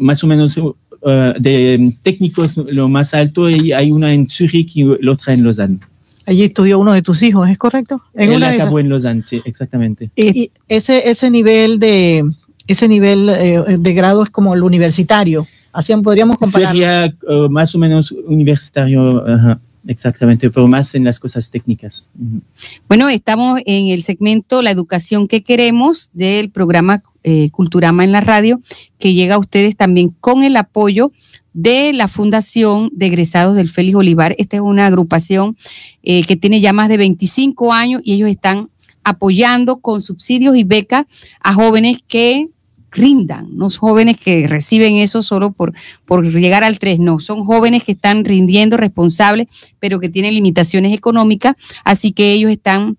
más 0.00 0.25
o 0.25 0.26
menos 0.26 0.58
eh, 0.58 1.34
de 1.38 1.94
técnicos 2.02 2.56
lo 2.56 2.88
más 2.88 3.14
alto 3.14 3.48
y 3.48 3.72
hay 3.72 3.92
una 3.92 4.12
en 4.12 4.26
Zurich 4.26 4.76
y 4.76 4.84
la 5.00 5.12
otra 5.12 5.34
en 5.34 5.44
Lausanne. 5.44 5.78
Allí 6.28 6.44
estudió 6.44 6.78
uno 6.78 6.92
de 6.92 7.00
tus 7.00 7.22
hijos, 7.22 7.48
¿es 7.48 7.56
correcto? 7.56 8.02
En 8.12 8.28
Él 8.28 8.36
una 8.36 8.50
de 8.50 8.56
esas. 8.56 8.66
acabó 8.66 8.80
en 8.80 8.90
Lausanne, 8.90 9.22
sí, 9.25 9.40
exactamente. 9.46 10.10
Y, 10.14 10.42
y 10.42 10.50
ese, 10.69 11.08
ese 11.08 11.30
nivel 11.30 11.78
de 11.78 12.22
ese 12.66 12.86
nivel 12.86 13.30
eh, 13.30 13.64
de 13.78 13.94
grado 13.94 14.22
es 14.22 14.28
como 14.28 14.54
el 14.54 14.62
universitario. 14.62 15.48
Así 15.72 15.94
podríamos 15.96 16.36
comparar. 16.36 16.69
Sería 16.69 17.06
eh, 17.06 17.48
más 17.48 17.75
o 17.75 17.78
menos 17.78 18.12
universitario, 18.12 19.26
ajá, 19.26 19.58
exactamente, 19.87 20.50
pero 20.50 20.68
más 20.68 20.94
en 20.94 21.04
las 21.04 21.18
cosas 21.18 21.50
técnicas. 21.50 22.11
Bueno, 22.88 23.08
estamos 23.08 23.61
en 23.64 23.88
el 23.88 24.02
segmento 24.02 24.61
La 24.61 24.70
educación 24.70 25.28
que 25.28 25.42
queremos 25.42 26.11
del 26.12 26.50
programa 26.50 27.02
eh, 27.25 27.49
Culturama 27.52 28.04
en 28.04 28.12
la 28.12 28.20
radio, 28.20 28.61
que 28.99 29.14
llega 29.14 29.37
a 29.37 29.38
ustedes 29.38 29.76
también 29.76 30.11
con 30.20 30.42
el 30.42 30.56
apoyo 30.56 31.11
de 31.59 31.93
la 31.93 32.07
Fundación 32.07 32.88
de 32.93 33.07
Egresados 33.07 33.57
del 33.57 33.69
Félix 33.69 33.97
Olivar. 33.97 34.33
Esta 34.38 34.57
es 34.57 34.62
una 34.62 34.87
agrupación 34.87 35.57
eh, 36.05 36.23
que 36.23 36.37
tiene 36.37 36.61
ya 36.61 36.73
más 36.73 36.88
de 36.88 36.97
25 36.97 37.73
años 37.73 38.00
y 38.05 38.12
ellos 38.12 38.31
están 38.31 38.71
apoyando 39.03 39.79
con 39.79 40.00
subsidios 40.00 40.55
y 40.55 40.62
becas 40.62 41.07
a 41.41 41.55
jóvenes 41.55 41.99
que 42.07 42.49
rindan, 42.93 43.49
no 43.57 43.71
jóvenes 43.71 44.17
que 44.19 44.47
reciben 44.47 44.97
eso 44.97 45.21
solo 45.21 45.50
por, 45.50 45.73
por 46.07 46.25
llegar 46.33 46.62
al 46.62 46.79
3, 46.79 47.00
no, 47.00 47.19
son 47.19 47.45
jóvenes 47.45 47.83
que 47.83 47.93
están 47.93 48.25
rindiendo 48.25 48.77
responsables, 48.77 49.49
pero 49.81 49.99
que 49.99 50.09
tienen 50.09 50.35
limitaciones 50.35 50.95
económicas, 50.95 51.57
así 51.85 52.12
que 52.12 52.33
ellos 52.33 52.53
están 52.53 52.97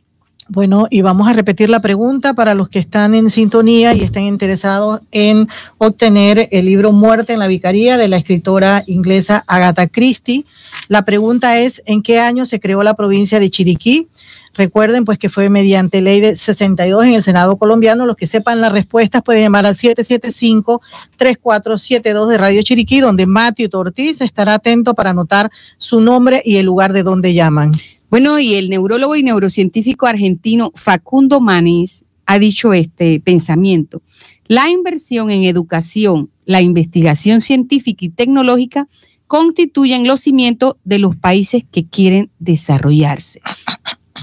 Bueno, 0.53 0.87
y 0.91 1.01
vamos 1.01 1.27
a 1.27 1.33
repetir 1.33 1.71
la 1.71 1.79
pregunta 1.79 2.35
para 2.35 2.53
los 2.53 2.69
que 2.69 2.77
están 2.77 3.15
en 3.15 3.31
sintonía 3.31 3.95
y 3.95 4.03
estén 4.03 4.27
interesados 4.27 5.01
en 5.11 5.47
obtener 5.79 6.47
el 6.51 6.67
libro 6.67 6.91
Muerte 6.91 7.33
en 7.33 7.39
la 7.39 7.47
Vicaría 7.47 7.97
de 7.97 8.07
la 8.07 8.17
escritora 8.17 8.83
inglesa 8.85 9.43
Agatha 9.47 9.87
Christie. 9.87 10.45
La 10.89 11.05
pregunta 11.05 11.57
es, 11.57 11.81
¿en 11.87 12.03
qué 12.03 12.19
año 12.19 12.45
se 12.45 12.59
creó 12.59 12.83
la 12.83 12.93
provincia 12.93 13.39
de 13.39 13.49
Chiriquí? 13.49 14.09
Recuerden 14.53 15.05
pues 15.05 15.17
que 15.17 15.27
fue 15.27 15.49
mediante 15.49 16.01
ley 16.01 16.21
de 16.21 16.35
62 16.35 17.05
en 17.05 17.13
el 17.13 17.23
Senado 17.23 17.57
colombiano. 17.57 18.05
Los 18.05 18.15
que 18.15 18.27
sepan 18.27 18.61
las 18.61 18.71
respuestas 18.71 19.23
pueden 19.23 19.41
llamar 19.41 19.65
al 19.65 19.73
775-3472 19.73 22.27
de 22.27 22.37
Radio 22.37 22.61
Chiriquí, 22.61 22.99
donde 22.99 23.25
Matthew 23.25 23.69
Ortiz 23.73 24.21
estará 24.21 24.53
atento 24.53 24.93
para 24.93 25.09
anotar 25.09 25.49
su 25.79 25.99
nombre 25.99 26.43
y 26.45 26.57
el 26.57 26.67
lugar 26.67 26.93
de 26.93 27.01
donde 27.01 27.33
llaman. 27.33 27.71
Bueno, 28.13 28.37
y 28.37 28.53
el 28.53 28.69
neurólogo 28.69 29.15
y 29.15 29.23
neurocientífico 29.23 30.05
argentino 30.05 30.71
Facundo 30.75 31.41
Manis 31.41 32.05
ha 32.27 32.37
dicho 32.37 32.71
este 32.71 33.19
pensamiento. 33.19 34.03
La 34.45 34.69
inversión 34.69 35.31
en 35.31 35.45
educación, 35.45 36.29
la 36.45 36.61
investigación 36.61 37.41
científica 37.41 38.05
y 38.05 38.09
tecnológica 38.09 38.87
constituyen 39.25 40.05
los 40.05 40.21
cimientos 40.21 40.75
de 40.83 40.99
los 40.99 41.15
países 41.15 41.63
que 41.71 41.87
quieren 41.87 42.29
desarrollarse. 42.37 43.41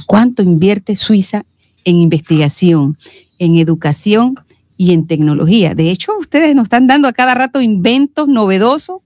¿Cuánto 0.07 0.45
invierte 0.45 0.95
Suiza 0.95 1.45
en 1.83 1.97
investigación, 1.97 2.97
en 3.41 3.57
educación 3.57 4.37
y 4.77 4.93
en 4.93 5.09
tecnología? 5.09 5.75
De 5.75 5.91
hecho, 5.91 6.13
ustedes 6.17 6.55
nos 6.55 6.67
están 6.67 6.87
dando 6.87 7.09
a 7.09 7.13
cada 7.13 7.35
rato 7.35 7.61
inventos 7.61 8.29
novedosos. 8.29 8.99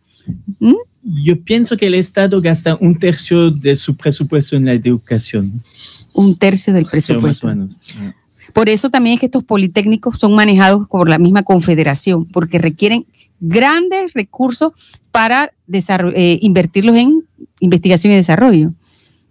Yo 1.05 1.41
pienso 1.43 1.77
que 1.77 1.87
el 1.87 1.95
Estado 1.95 2.41
gasta 2.41 2.77
un 2.81 2.99
tercio 2.99 3.51
de 3.51 3.77
su 3.77 3.95
presupuesto 3.95 4.57
en 4.57 4.65
la 4.65 4.73
educación. 4.73 5.63
Un 6.15 6.35
tercio 6.35 6.73
del 6.73 6.87
presupuesto. 6.87 7.53
Por 8.55 8.69
eso 8.69 8.89
también 8.89 9.15
es 9.15 9.21
que 9.21 9.27
estos 9.27 9.45
politécnicos 9.45 10.19
son 10.19 10.35
manejados 10.35 10.89
por 10.89 11.09
la 11.09 11.19
misma 11.19 11.43
confederación, 11.43 12.25
porque 12.27 12.59
requieren 12.59 13.05
grandes 13.41 14.15
recursos 14.15 14.73
para 15.11 15.53
eh, 15.71 16.39
invertirlos 16.41 16.97
en 16.97 17.25
investigación 17.61 18.13
y 18.13 18.17
desarrollo. 18.17 18.73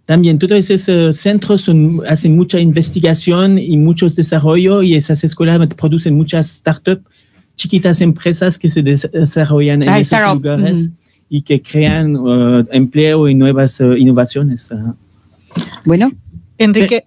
También 0.06 0.38
todos 0.38 0.70
esos 0.70 1.16
centros 1.16 1.68
hacen 2.06 2.36
mucha 2.36 2.60
investigación 2.60 3.58
y 3.58 3.76
muchos 3.78 4.14
desarrollo 4.14 4.82
y 4.82 4.94
esas 4.94 5.24
escuelas 5.24 5.66
producen 5.74 6.14
muchas 6.14 6.48
startups, 6.48 7.02
chiquitas 7.56 8.00
empresas 8.00 8.58
que 8.58 8.68
se 8.68 8.82
desarrollan 8.82 9.82
en 9.82 9.94
esos 9.94 10.34
lugares 10.34 10.90
y 11.28 11.42
que 11.42 11.60
crean 11.62 12.16
uh, 12.16 12.64
empleo 12.70 13.28
y 13.28 13.34
nuevas 13.34 13.80
uh, 13.80 13.94
innovaciones. 13.94 14.72
Bueno, 15.84 16.12
Enrique. 16.58 17.04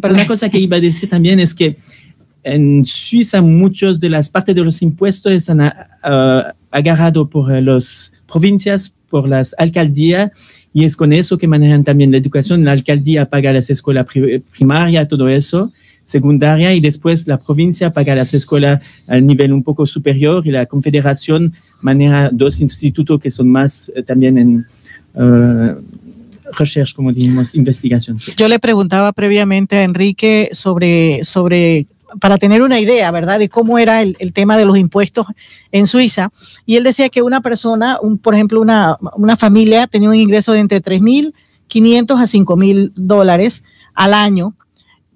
Pero 0.00 0.14
una 0.14 0.26
cosa 0.26 0.48
que 0.48 0.58
iba 0.58 0.78
a 0.78 0.80
decir 0.80 1.08
también 1.08 1.38
es 1.38 1.54
que 1.54 1.76
en 2.42 2.84
Suiza 2.86 3.40
muchos 3.40 4.00
de 4.00 4.08
las 4.08 4.30
partes 4.30 4.54
de 4.54 4.64
los 4.64 4.82
impuestos 4.82 5.32
están 5.32 5.60
uh, 5.60 6.50
agarrados 6.70 7.28
por 7.28 7.50
las 7.62 8.12
provincias, 8.26 8.92
por 9.08 9.28
las 9.28 9.54
alcaldías 9.58 10.32
y 10.72 10.84
es 10.84 10.96
con 10.96 11.12
eso 11.12 11.36
que 11.36 11.48
manejan 11.48 11.84
también 11.84 12.10
la 12.10 12.18
educación. 12.18 12.64
La 12.64 12.72
alcaldía 12.72 13.26
paga 13.26 13.52
las 13.52 13.70
escuelas 13.70 14.06
primarias, 14.52 15.08
todo 15.08 15.28
eso, 15.28 15.72
secundaria, 16.04 16.74
y 16.74 16.80
después 16.80 17.26
la 17.26 17.38
provincia 17.38 17.92
paga 17.92 18.14
las 18.14 18.34
escuelas 18.34 18.80
al 19.06 19.26
nivel 19.26 19.52
un 19.52 19.62
poco 19.62 19.86
superior 19.86 20.46
y 20.46 20.50
la 20.50 20.66
confederación 20.66 21.54
maneja 21.80 22.30
dos 22.32 22.60
institutos 22.60 23.20
que 23.20 23.30
son 23.30 23.48
más 23.48 23.90
eh, 23.94 24.02
también 24.02 24.38
en 24.38 24.66
uh, 25.14 25.80
research, 26.58 26.94
como 26.94 27.12
dijimos, 27.12 27.54
investigación. 27.54 28.18
Yo 28.36 28.48
le 28.48 28.58
preguntaba 28.58 29.12
previamente 29.12 29.76
a 29.76 29.84
Enrique 29.84 30.50
sobre, 30.52 31.24
sobre 31.24 31.86
para 32.18 32.38
tener 32.38 32.62
una 32.62 32.80
idea, 32.80 33.10
¿verdad?, 33.10 33.38
de 33.38 33.48
cómo 33.48 33.78
era 33.78 34.02
el, 34.02 34.16
tema 34.32 34.56
de 34.56 34.64
los 34.64 34.76
impuestos 34.76 35.26
en 35.70 35.86
Suiza. 35.86 36.30
Y 36.66 36.76
él 36.76 36.84
decía 36.84 37.08
que 37.08 37.22
una 37.22 37.40
persona, 37.40 37.98
un, 38.02 38.18
por 38.18 38.34
ejemplo, 38.34 38.60
una, 38.60 38.96
una 39.16 39.36
familia 39.36 39.86
tenía 39.86 40.08
un 40.08 40.16
ingreso 40.16 40.52
de 40.52 40.60
entre 40.60 40.82
3.500 40.82 41.32
a 42.18 42.24
5.000 42.24 42.92
dólares 42.96 43.62
al 43.94 44.14
año, 44.14 44.54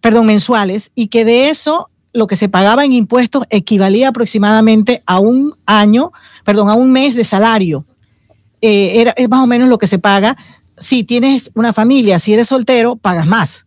perdón, 0.01 0.27
mensuales, 0.27 0.93
y 0.95 1.09
que 1.09 1.25
de 1.25 1.49
eso 1.51 1.89
lo 2.15 2.27
que 2.29 2.37
se 2.37 2.49
pagaba 2.49 2.85
en 2.85 2.93
impuestos 2.93 3.45
equivalía 3.51 4.09
aproximadamente 4.09 5.03
a 5.05 5.19
un 5.19 5.55
año, 5.67 6.13
perdón, 6.45 6.71
a 6.71 6.75
un 6.75 6.91
mes 6.91 7.17
de 7.17 7.25
salario. 7.25 7.85
Eh, 8.63 9.01
era, 9.01 9.11
es 9.17 9.29
más 9.29 9.41
o 9.41 9.47
menos 9.47 9.69
lo 9.69 9.79
que 9.79 9.89
se 9.89 9.99
paga. 9.99 10.39
Si 10.79 11.05
tienes 11.05 11.51
una 11.55 11.73
familia, 11.73 12.19
si 12.19 12.33
eres 12.33 12.47
soltero, 12.47 12.97
pagas 12.97 13.27
más. 13.27 13.67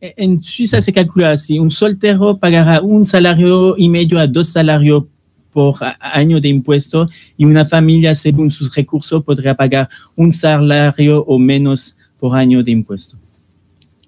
En 0.00 0.42
Suiza 0.42 0.82
se 0.82 0.92
calcula 0.92 1.30
así, 1.30 1.58
un 1.58 1.70
soltero 1.70 2.36
pagará 2.36 2.82
un 2.82 3.06
salario 3.06 3.74
y 3.78 3.88
medio 3.88 4.18
a 4.18 4.26
dos 4.26 4.50
salarios 4.50 5.04
por 5.50 5.76
año 6.00 6.40
de 6.40 6.48
impuesto 6.48 7.08
y 7.38 7.44
una 7.44 7.64
familia, 7.64 8.14
según 8.14 8.50
sus 8.50 8.74
recursos, 8.74 9.24
podría 9.24 9.54
pagar 9.54 9.88
un 10.16 10.32
salario 10.32 11.24
o 11.24 11.38
menos 11.38 11.96
por 12.18 12.36
año 12.36 12.62
de 12.62 12.72
impuesto. 12.72 13.16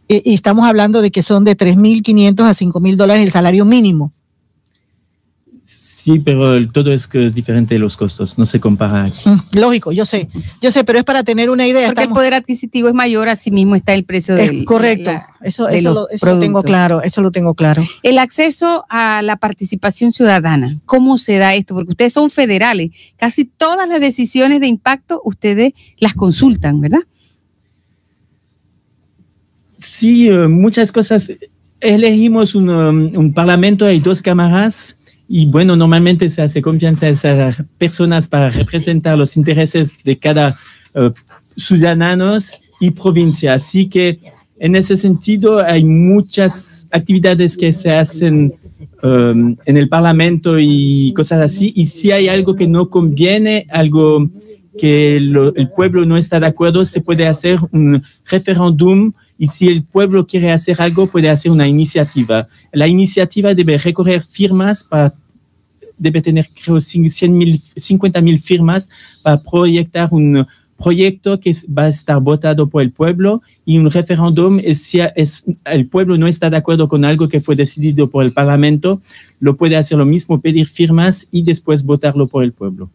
Y 0.08 0.34
estamos 0.34 0.66
hablando 0.66 1.02
de 1.02 1.10
que 1.10 1.22
son 1.22 1.44
de 1.44 1.56
3.500 1.56 2.40
a 2.44 2.54
5.000 2.54 2.96
dólares 2.96 3.24
el 3.24 3.32
salario 3.32 3.64
mínimo. 3.64 4.12
Sí, 6.06 6.20
pero 6.20 6.68
todo 6.70 6.92
es 6.92 7.08
que 7.08 7.26
es 7.26 7.34
diferente 7.34 7.74
de 7.74 7.80
los 7.80 7.96
costos, 7.96 8.38
no 8.38 8.46
se 8.46 8.60
compara 8.60 9.06
aquí. 9.06 9.28
Mm, 9.28 9.40
lógico, 9.58 9.90
yo 9.90 10.06
sé, 10.06 10.28
yo 10.62 10.70
sé, 10.70 10.84
pero 10.84 11.00
es 11.00 11.04
para 11.04 11.24
tener 11.24 11.50
una 11.50 11.66
idea. 11.66 11.88
Porque 11.88 12.04
el 12.04 12.10
poder 12.10 12.34
adquisitivo 12.34 12.86
es 12.86 12.94
mayor, 12.94 13.28
así 13.28 13.50
mismo 13.50 13.74
está 13.74 13.92
el 13.92 14.04
precio 14.04 14.36
del. 14.36 14.64
correcto, 14.64 15.10
eso, 15.40 15.68
eso, 15.68 15.92
lo, 15.92 16.08
eso 16.08 16.24
lo 16.24 16.38
tengo 16.38 16.62
claro, 16.62 17.02
eso 17.02 17.22
lo 17.22 17.32
tengo 17.32 17.54
claro. 17.54 17.84
El 18.04 18.18
acceso 18.18 18.84
a 18.88 19.20
la 19.22 19.34
participación 19.34 20.12
ciudadana, 20.12 20.80
¿cómo 20.84 21.18
se 21.18 21.38
da 21.38 21.56
esto? 21.56 21.74
Porque 21.74 21.90
ustedes 21.90 22.12
son 22.12 22.30
federales, 22.30 22.92
casi 23.16 23.44
todas 23.44 23.88
las 23.88 23.98
decisiones 24.00 24.60
de 24.60 24.68
impacto 24.68 25.20
ustedes 25.24 25.72
las 25.98 26.14
consultan, 26.14 26.80
¿verdad? 26.80 27.00
Sí, 29.78 30.28
eh, 30.28 30.48
muchas 30.48 30.92
cosas. 30.92 31.32
Elegimos 31.80 32.54
un, 32.54 32.70
um, 32.70 33.16
un 33.16 33.34
parlamento, 33.34 33.84
hay 33.84 34.00
dos 34.00 34.22
cámaras 34.22 34.96
y 35.28 35.46
bueno, 35.46 35.76
normalmente 35.76 36.30
se 36.30 36.42
hace 36.42 36.62
confianza 36.62 37.06
a 37.06 37.10
esas 37.10 37.62
personas 37.78 38.28
para 38.28 38.50
representar 38.50 39.18
los 39.18 39.36
intereses 39.36 40.02
de 40.04 40.16
cada 40.16 40.58
uh, 40.94 41.10
y 42.80 42.90
provincia. 42.90 43.54
Así 43.54 43.88
que 43.88 44.18
en 44.58 44.76
ese 44.76 44.96
sentido 44.96 45.58
hay 45.64 45.84
muchas 45.84 46.86
actividades 46.90 47.56
que 47.56 47.72
se 47.72 47.90
hacen 47.90 48.54
um, 49.02 49.56
en 49.64 49.76
el 49.76 49.88
Parlamento 49.88 50.58
y 50.58 51.12
cosas 51.14 51.40
así. 51.40 51.72
Y 51.74 51.86
si 51.86 52.12
hay 52.12 52.28
algo 52.28 52.54
que 52.54 52.68
no 52.68 52.88
conviene, 52.88 53.66
algo 53.70 54.30
que 54.78 55.18
lo, 55.20 55.54
el 55.56 55.70
pueblo 55.70 56.04
no 56.04 56.16
está 56.16 56.38
de 56.38 56.46
acuerdo, 56.46 56.84
se 56.84 57.00
puede 57.00 57.26
hacer 57.26 57.58
un 57.72 58.02
referéndum 58.26 59.12
y 59.38 59.48
si 59.48 59.68
el 59.68 59.82
pueblo 59.82 60.26
quiere 60.26 60.52
hacer 60.52 60.80
algo, 60.80 61.06
puede 61.06 61.28
hacer 61.28 61.52
una 61.52 61.68
iniciativa. 61.68 62.48
La 62.72 62.88
iniciativa 62.88 63.54
debe 63.54 63.78
recorrer 63.78 64.22
firmas 64.22 64.84
para 64.84 65.12
debe 65.98 66.20
tener, 66.20 66.48
creo, 66.62 66.78
50 66.80 68.20
mil 68.20 68.38
firmas 68.38 68.88
para 69.22 69.40
proyectar 69.40 70.08
un 70.12 70.46
proyecto 70.76 71.40
que 71.40 71.52
va 71.76 71.84
a 71.84 71.88
estar 71.88 72.20
votado 72.20 72.68
por 72.68 72.82
el 72.82 72.92
pueblo 72.92 73.42
y 73.64 73.78
un 73.78 73.90
referéndum 73.90 74.60
es 74.62 74.82
si 74.82 75.00
es, 75.14 75.44
el 75.64 75.86
pueblo 75.86 76.18
no 76.18 76.26
está 76.26 76.50
de 76.50 76.58
acuerdo 76.58 76.88
con 76.88 77.04
algo 77.04 77.28
que 77.28 77.40
fue 77.40 77.56
decidido 77.56 78.10
por 78.10 78.24
el 78.24 78.32
Parlamento, 78.32 79.00
lo 79.40 79.56
puede 79.56 79.76
hacer 79.76 79.98
lo 79.98 80.04
mismo, 80.04 80.40
pedir 80.40 80.66
firmas 80.66 81.28
y 81.30 81.42
después 81.42 81.82
votarlo 81.82 82.26
por 82.26 82.44
el 82.44 82.52
pueblo. 82.52 82.90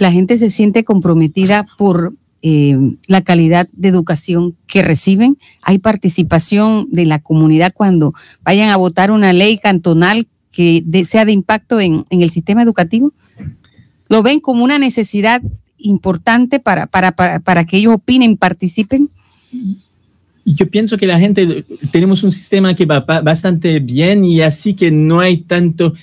La 0.00 0.10
gente 0.10 0.36
se 0.36 0.50
siente 0.50 0.82
comprometida 0.82 1.68
por 1.78 2.14
eh, 2.42 2.78
la 3.06 3.22
calidad 3.22 3.68
de 3.72 3.88
educación 3.88 4.56
que 4.66 4.82
reciben. 4.82 5.36
Hay 5.62 5.78
participación 5.78 6.88
de 6.90 7.04
la 7.04 7.18
comunidad 7.18 7.72
cuando 7.74 8.14
vayan 8.42 8.70
a 8.70 8.76
votar 8.76 9.10
una 9.10 9.32
ley 9.32 9.58
cantonal 9.58 10.26
que 10.50 10.84
sea 11.06 11.24
de 11.24 11.32
impacto 11.32 11.80
en, 11.80 12.04
el 12.10 12.30
sistema 12.30 12.62
educativo. 12.62 13.12
¿Lo 14.08 14.22
ven 14.22 14.40
como 14.40 14.64
una 14.64 14.78
necesidad 14.78 15.42
importante 15.78 16.60
para, 16.60 16.86
para, 16.86 17.12
para, 17.12 17.64
que 17.64 17.76
ellos 17.76 17.94
opinen, 17.94 18.36
participen? 18.36 19.10
Yo 20.44 20.68
pienso 20.68 20.96
que 20.96 21.06
la 21.06 21.18
gente, 21.18 21.64
tenemos 21.90 22.22
un 22.22 22.32
sistema 22.32 22.74
que 22.74 22.86
va 22.86 23.00
bastante 23.00 23.78
bien 23.80 24.24
y 24.24 24.40
así 24.40 24.74
que 24.74 24.90
no 24.90 25.20
hay 25.20 25.38
tanto 25.38 25.94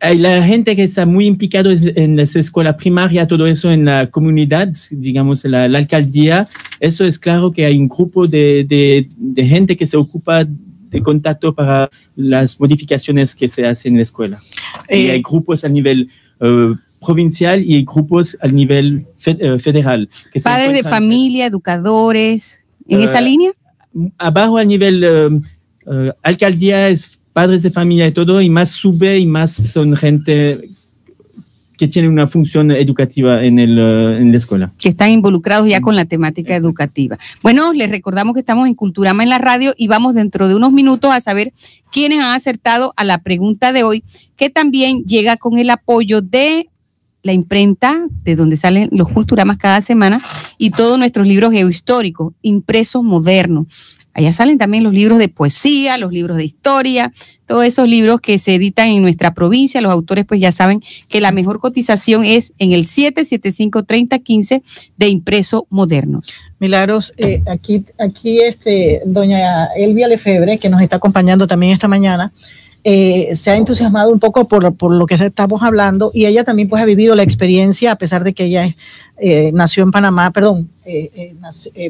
hay 0.00 0.18
la 0.18 0.42
gente 0.42 0.74
que 0.74 0.84
está 0.84 1.04
muy 1.04 1.26
implicado 1.26 1.70
en 1.70 2.16
las 2.16 2.34
escuelas 2.34 2.76
primarias, 2.76 3.28
todo 3.28 3.46
eso 3.46 3.70
en 3.70 3.84
la 3.84 4.10
comunidad, 4.10 4.72
digamos, 4.90 5.44
la, 5.44 5.68
la 5.68 5.78
alcaldía, 5.78 6.48
eso 6.80 7.04
es 7.04 7.18
claro 7.18 7.50
que 7.50 7.66
hay 7.66 7.76
un 7.76 7.88
grupo 7.88 8.26
de, 8.26 8.64
de, 8.66 9.46
gente 9.46 9.76
que 9.76 9.86
se 9.86 9.98
ocupa 9.98 10.44
de 10.44 11.02
contacto 11.02 11.54
para 11.54 11.90
las 12.16 12.58
modificaciones 12.58 13.34
que 13.34 13.48
se 13.48 13.66
hacen 13.66 13.92
en 13.92 13.98
la 13.98 14.02
escuela. 14.02 14.42
y 14.88 15.06
eh, 15.06 15.10
hay 15.12 15.22
grupos 15.22 15.64
a 15.64 15.68
nivel 15.68 16.08
uh, 16.40 16.74
provincial 17.04 17.62
y 17.62 17.74
hay 17.74 17.84
grupos 17.84 18.38
a 18.40 18.48
nivel 18.48 19.06
uh, 19.26 19.58
federal. 19.58 20.08
Que 20.32 20.40
padres 20.40 20.72
de 20.72 20.82
familia, 20.82 21.46
educadores, 21.46 22.64
¿en 22.88 23.00
esa 23.00 23.20
uh, 23.20 23.24
línea? 23.24 23.52
Abajo 24.18 24.56
a 24.56 24.64
nivel 24.64 25.04
eh, 25.86 26.12
alcaldía 26.22 26.88
es 26.88 27.18
padres 27.32 27.62
de 27.62 27.70
familia 27.70 28.06
y 28.06 28.12
todo, 28.12 28.40
y 28.40 28.50
más 28.50 28.70
sube 28.70 29.18
y 29.18 29.26
más 29.26 29.52
son 29.52 29.96
gente 29.96 30.70
que 31.80 31.88
tiene 31.88 32.10
una 32.10 32.26
función 32.26 32.70
educativa 32.72 33.42
en, 33.42 33.58
el, 33.58 33.78
eh, 33.78 34.18
en 34.18 34.32
la 34.32 34.36
escuela. 34.36 34.70
Que 34.76 34.90
están 34.90 35.12
involucrados 35.12 35.66
ya 35.66 35.80
con 35.80 35.96
la 35.96 36.04
temática 36.04 36.54
educativa. 36.54 37.18
Bueno, 37.42 37.72
les 37.72 37.88
recordamos 37.88 38.34
que 38.34 38.40
estamos 38.40 38.68
en 38.68 38.74
Culturama 38.74 39.22
en 39.22 39.30
la 39.30 39.38
radio 39.38 39.72
y 39.78 39.88
vamos 39.88 40.14
dentro 40.14 40.46
de 40.46 40.54
unos 40.54 40.74
minutos 40.74 41.10
a 41.10 41.22
saber 41.22 41.54
quiénes 41.90 42.18
han 42.18 42.34
acertado 42.34 42.92
a 42.96 43.04
la 43.04 43.22
pregunta 43.22 43.72
de 43.72 43.82
hoy, 43.82 44.04
que 44.36 44.50
también 44.50 45.04
llega 45.04 45.38
con 45.38 45.56
el 45.56 45.70
apoyo 45.70 46.20
de 46.20 46.68
la 47.22 47.32
imprenta, 47.32 48.06
de 48.24 48.36
donde 48.36 48.58
salen 48.58 48.90
los 48.92 49.08
culturamas 49.08 49.56
cada 49.56 49.80
semana, 49.80 50.20
y 50.58 50.72
todos 50.72 50.98
nuestros 50.98 51.26
libros 51.26 51.50
geohistóricos, 51.50 52.34
impresos 52.42 53.02
modernos. 53.02 53.99
Allá 54.12 54.32
salen 54.32 54.58
también 54.58 54.84
los 54.84 54.92
libros 54.92 55.18
de 55.18 55.28
poesía, 55.28 55.96
los 55.96 56.12
libros 56.12 56.36
de 56.36 56.44
historia, 56.44 57.12
todos 57.46 57.64
esos 57.64 57.88
libros 57.88 58.20
que 58.20 58.38
se 58.38 58.54
editan 58.54 58.88
en 58.88 59.02
nuestra 59.02 59.34
provincia. 59.34 59.80
Los 59.80 59.92
autores 59.92 60.26
pues 60.26 60.40
ya 60.40 60.52
saben 60.52 60.82
que 61.08 61.20
la 61.20 61.32
mejor 61.32 61.60
cotización 61.60 62.24
es 62.24 62.52
en 62.58 62.72
el 62.72 62.84
775-3015 62.84 64.62
de 64.96 65.08
impreso 65.08 65.66
modernos. 65.70 66.32
Milagros, 66.58 67.14
eh, 67.16 67.42
aquí, 67.46 67.84
aquí 67.98 68.40
este, 68.40 69.02
doña 69.06 69.66
Elvia 69.76 70.08
Lefebre, 70.08 70.58
que 70.58 70.68
nos 70.68 70.82
está 70.82 70.96
acompañando 70.96 71.46
también 71.46 71.72
esta 71.72 71.88
mañana, 71.88 72.32
eh, 72.82 73.36
se 73.36 73.50
ha 73.50 73.56
entusiasmado 73.56 74.10
un 74.10 74.18
poco 74.18 74.48
por, 74.48 74.74
por, 74.74 74.92
lo 74.92 75.04
que 75.04 75.14
estamos 75.14 75.62
hablando 75.62 76.10
y 76.14 76.24
ella 76.24 76.44
también 76.44 76.68
pues 76.68 76.82
ha 76.82 76.86
vivido 76.86 77.14
la 77.14 77.22
experiencia, 77.22 77.92
a 77.92 77.96
pesar 77.96 78.24
de 78.24 78.32
que 78.32 78.44
ella 78.44 78.74
eh, 79.18 79.50
nació 79.52 79.82
en 79.82 79.90
Panamá, 79.90 80.30
perdón, 80.30 80.70
eh, 80.86 81.34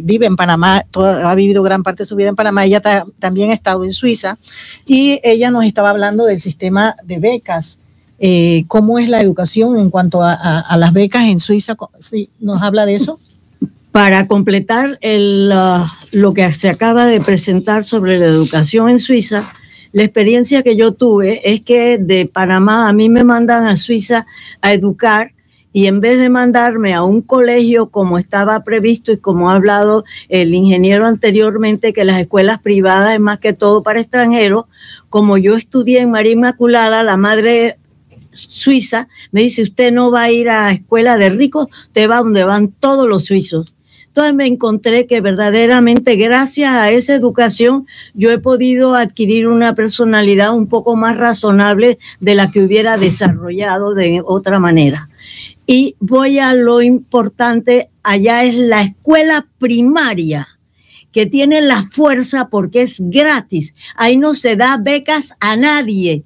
vive 0.02 0.26
en 0.26 0.34
Panamá, 0.34 0.82
toda, 0.90 1.30
ha 1.30 1.34
vivido 1.36 1.62
gran 1.62 1.84
parte 1.84 2.02
de 2.02 2.06
su 2.06 2.16
vida 2.16 2.28
en 2.28 2.34
Panamá, 2.34 2.64
ella 2.64 2.82
también 3.20 3.50
ha 3.50 3.54
estado 3.54 3.84
en 3.84 3.92
Suiza 3.92 4.38
y 4.84 5.20
ella 5.22 5.52
nos 5.52 5.64
estaba 5.64 5.90
hablando 5.90 6.24
del 6.24 6.40
sistema 6.40 6.96
de 7.04 7.18
becas. 7.18 7.78
¿Cómo 8.66 8.98
es 8.98 9.08
la 9.08 9.22
educación 9.22 9.78
en 9.78 9.90
cuanto 9.90 10.22
a, 10.22 10.34
a, 10.34 10.76
las 10.76 10.92
becas 10.92 11.22
en 11.22 11.38
Suiza? 11.38 11.76
¿Sí, 12.00 12.28
¿Nos 12.38 12.60
habla 12.60 12.84
de 12.84 12.96
eso? 12.96 13.18
Para 13.92 14.26
completar 14.28 14.98
el, 15.00 15.50
uh, 15.52 15.84
lo 16.12 16.34
que 16.34 16.52
se 16.54 16.68
acaba 16.68 17.06
de 17.06 17.20
presentar 17.20 17.82
sobre 17.84 18.18
la 18.18 18.26
educación 18.26 18.88
en 18.88 18.98
Suiza, 18.98 19.50
la 19.92 20.04
experiencia 20.04 20.62
que 20.62 20.76
yo 20.76 20.92
tuve 20.92 21.52
es 21.52 21.60
que 21.62 21.98
de 21.98 22.26
Panamá 22.26 22.88
a 22.88 22.92
mí 22.92 23.08
me 23.08 23.24
mandan 23.24 23.66
a 23.66 23.76
Suiza 23.76 24.26
a 24.60 24.72
educar 24.72 25.32
y 25.72 25.86
en 25.86 26.00
vez 26.00 26.18
de 26.18 26.28
mandarme 26.30 26.94
a 26.94 27.02
un 27.02 27.22
colegio 27.22 27.90
como 27.90 28.18
estaba 28.18 28.64
previsto 28.64 29.12
y 29.12 29.18
como 29.18 29.50
ha 29.50 29.54
hablado 29.54 30.04
el 30.28 30.54
ingeniero 30.54 31.06
anteriormente, 31.06 31.92
que 31.92 32.04
las 32.04 32.20
escuelas 32.20 32.60
privadas 32.60 33.14
es 33.14 33.20
más 33.20 33.38
que 33.38 33.52
todo 33.52 33.82
para 33.82 34.00
extranjeros, 34.00 34.64
como 35.08 35.38
yo 35.38 35.56
estudié 35.56 36.00
en 36.00 36.10
María 36.10 36.32
Inmaculada, 36.32 37.02
la 37.02 37.16
madre 37.16 37.76
suiza 38.32 39.08
me 39.32 39.42
dice, 39.42 39.62
usted 39.62 39.92
no 39.92 40.10
va 40.10 40.22
a 40.22 40.30
ir 40.30 40.50
a 40.50 40.72
escuela 40.72 41.16
de 41.16 41.30
ricos, 41.30 41.68
usted 41.86 42.08
va 42.08 42.18
donde 42.18 42.44
van 42.44 42.68
todos 42.68 43.08
los 43.08 43.24
suizos. 43.24 43.74
Entonces 44.10 44.34
me 44.34 44.48
encontré 44.48 45.06
que 45.06 45.20
verdaderamente 45.20 46.16
gracias 46.16 46.72
a 46.72 46.90
esa 46.90 47.14
educación 47.14 47.86
yo 48.12 48.32
he 48.32 48.38
podido 48.38 48.96
adquirir 48.96 49.46
una 49.46 49.76
personalidad 49.76 50.52
un 50.52 50.66
poco 50.66 50.96
más 50.96 51.16
razonable 51.16 51.96
de 52.18 52.34
la 52.34 52.50
que 52.50 52.64
hubiera 52.64 52.96
desarrollado 52.96 53.94
de 53.94 54.20
otra 54.24 54.58
manera. 54.58 55.08
Y 55.64 55.94
voy 56.00 56.40
a 56.40 56.54
lo 56.54 56.82
importante, 56.82 57.88
allá 58.02 58.42
es 58.42 58.56
la 58.56 58.82
escuela 58.82 59.46
primaria 59.60 60.48
que 61.12 61.26
tiene 61.26 61.60
la 61.60 61.84
fuerza 61.84 62.48
porque 62.48 62.82
es 62.82 63.00
gratis. 63.10 63.76
Ahí 63.94 64.16
no 64.16 64.34
se 64.34 64.56
da 64.56 64.76
becas 64.76 65.36
a 65.38 65.54
nadie 65.54 66.24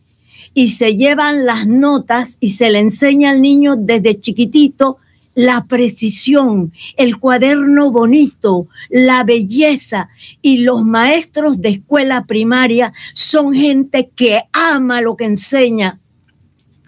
y 0.54 0.68
se 0.68 0.96
llevan 0.96 1.44
las 1.44 1.66
notas 1.66 2.38
y 2.40 2.50
se 2.50 2.70
le 2.70 2.78
enseña 2.78 3.30
al 3.30 3.42
niño 3.42 3.76
desde 3.76 4.18
chiquitito 4.18 4.96
la 5.34 5.64
precisión, 5.66 6.72
el 6.96 7.18
cuaderno 7.18 7.90
bonito, 7.90 8.68
la 8.88 9.24
belleza 9.24 10.08
y 10.42 10.58
los 10.58 10.84
maestros 10.84 11.60
de 11.60 11.70
escuela 11.70 12.24
primaria 12.24 12.92
son 13.12 13.54
gente 13.54 14.10
que 14.14 14.42
ama 14.52 15.00
lo 15.00 15.16
que 15.16 15.24
enseña, 15.24 16.00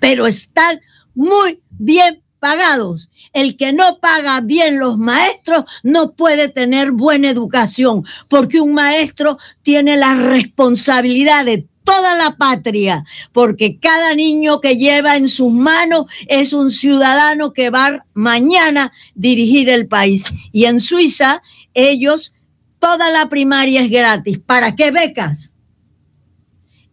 pero 0.01 0.27
están 0.27 0.81
muy 1.15 1.61
bien 1.71 2.23
pagados. 2.39 3.11
El 3.33 3.57
que 3.57 3.73
no 3.73 3.99
paga 3.99 4.41
bien 4.41 4.79
los 4.79 4.99
maestros 4.99 5.65
no 5.83 6.13
puede 6.13 6.49
tener 6.49 6.93
buena 6.93 7.31
educación, 7.31 8.05
porque 8.29 8.61
un 8.61 8.75
maestro 8.75 9.39
tiene 9.63 9.97
la 9.97 10.15
responsabilidad 10.15 11.45
de 11.45 11.67
toda 11.87 12.17
la 12.17 12.37
patria, 12.37 13.05
porque 13.33 13.79
cada 13.79 14.15
niño 14.15 14.61
que 14.61 14.77
lleva 14.77 15.17
en 15.17 15.29
sus 15.29 15.53
manos 15.53 16.07
es 16.27 16.53
un 16.53 16.71
ciudadano 16.71 17.53
que 17.53 17.71
va 17.71 18.05
mañana 18.13 18.87
a 18.87 18.93
dirigir 19.15 19.71
el 19.71 19.87
país. 19.87 20.25
Y 20.51 20.65
en 20.65 20.81
Suiza, 20.81 21.43
ellos, 21.73 22.35
toda 22.81 23.11
la 23.11 23.29
primaria 23.29 23.83
es 23.83 23.91
gratis. 23.91 24.41
¿Para 24.41 24.75
qué 24.75 24.91
becas? 24.91 25.57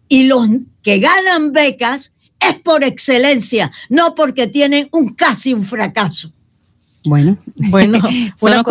Y 0.08 0.28
los 0.28 0.48
que 0.84 1.00
ganan 1.00 1.54
becas 1.54 2.14
es 2.40 2.60
por 2.60 2.84
excelencia, 2.84 3.72
no 3.90 4.14
porque 4.14 4.46
tienen 4.48 4.90
un 4.92 5.16
casi 5.16 5.54
un 5.54 5.64
fracaso. 5.64 6.32
Bueno, 7.04 7.38
bueno, 7.56 8.00
bueno 8.42 8.64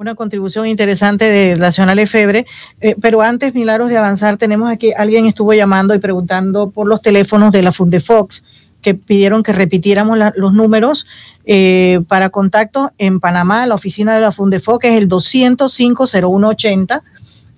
una 0.00 0.14
contribución 0.14 0.66
interesante 0.66 1.26
de 1.26 1.56
Nacional 1.56 1.98
Efebre. 1.98 2.46
Eh, 2.80 2.96
pero 3.02 3.20
antes, 3.20 3.54
Milagros, 3.54 3.90
de 3.90 3.98
avanzar, 3.98 4.38
tenemos 4.38 4.70
aquí, 4.70 4.94
alguien 4.96 5.26
estuvo 5.26 5.52
llamando 5.52 5.94
y 5.94 5.98
preguntando 5.98 6.70
por 6.70 6.86
los 6.86 7.02
teléfonos 7.02 7.52
de 7.52 7.62
la 7.62 7.70
Fundefox, 7.70 8.42
que 8.80 8.94
pidieron 8.94 9.42
que 9.42 9.52
repitiéramos 9.52 10.18
los 10.36 10.54
números 10.54 11.06
eh, 11.44 12.00
para 12.08 12.30
contacto 12.30 12.92
en 12.96 13.20
Panamá, 13.20 13.66
la 13.66 13.74
oficina 13.74 14.14
de 14.14 14.22
la 14.22 14.32
Fundefox 14.32 14.86
es 14.86 14.96
el 14.96 15.06
205-0180. 15.06 17.02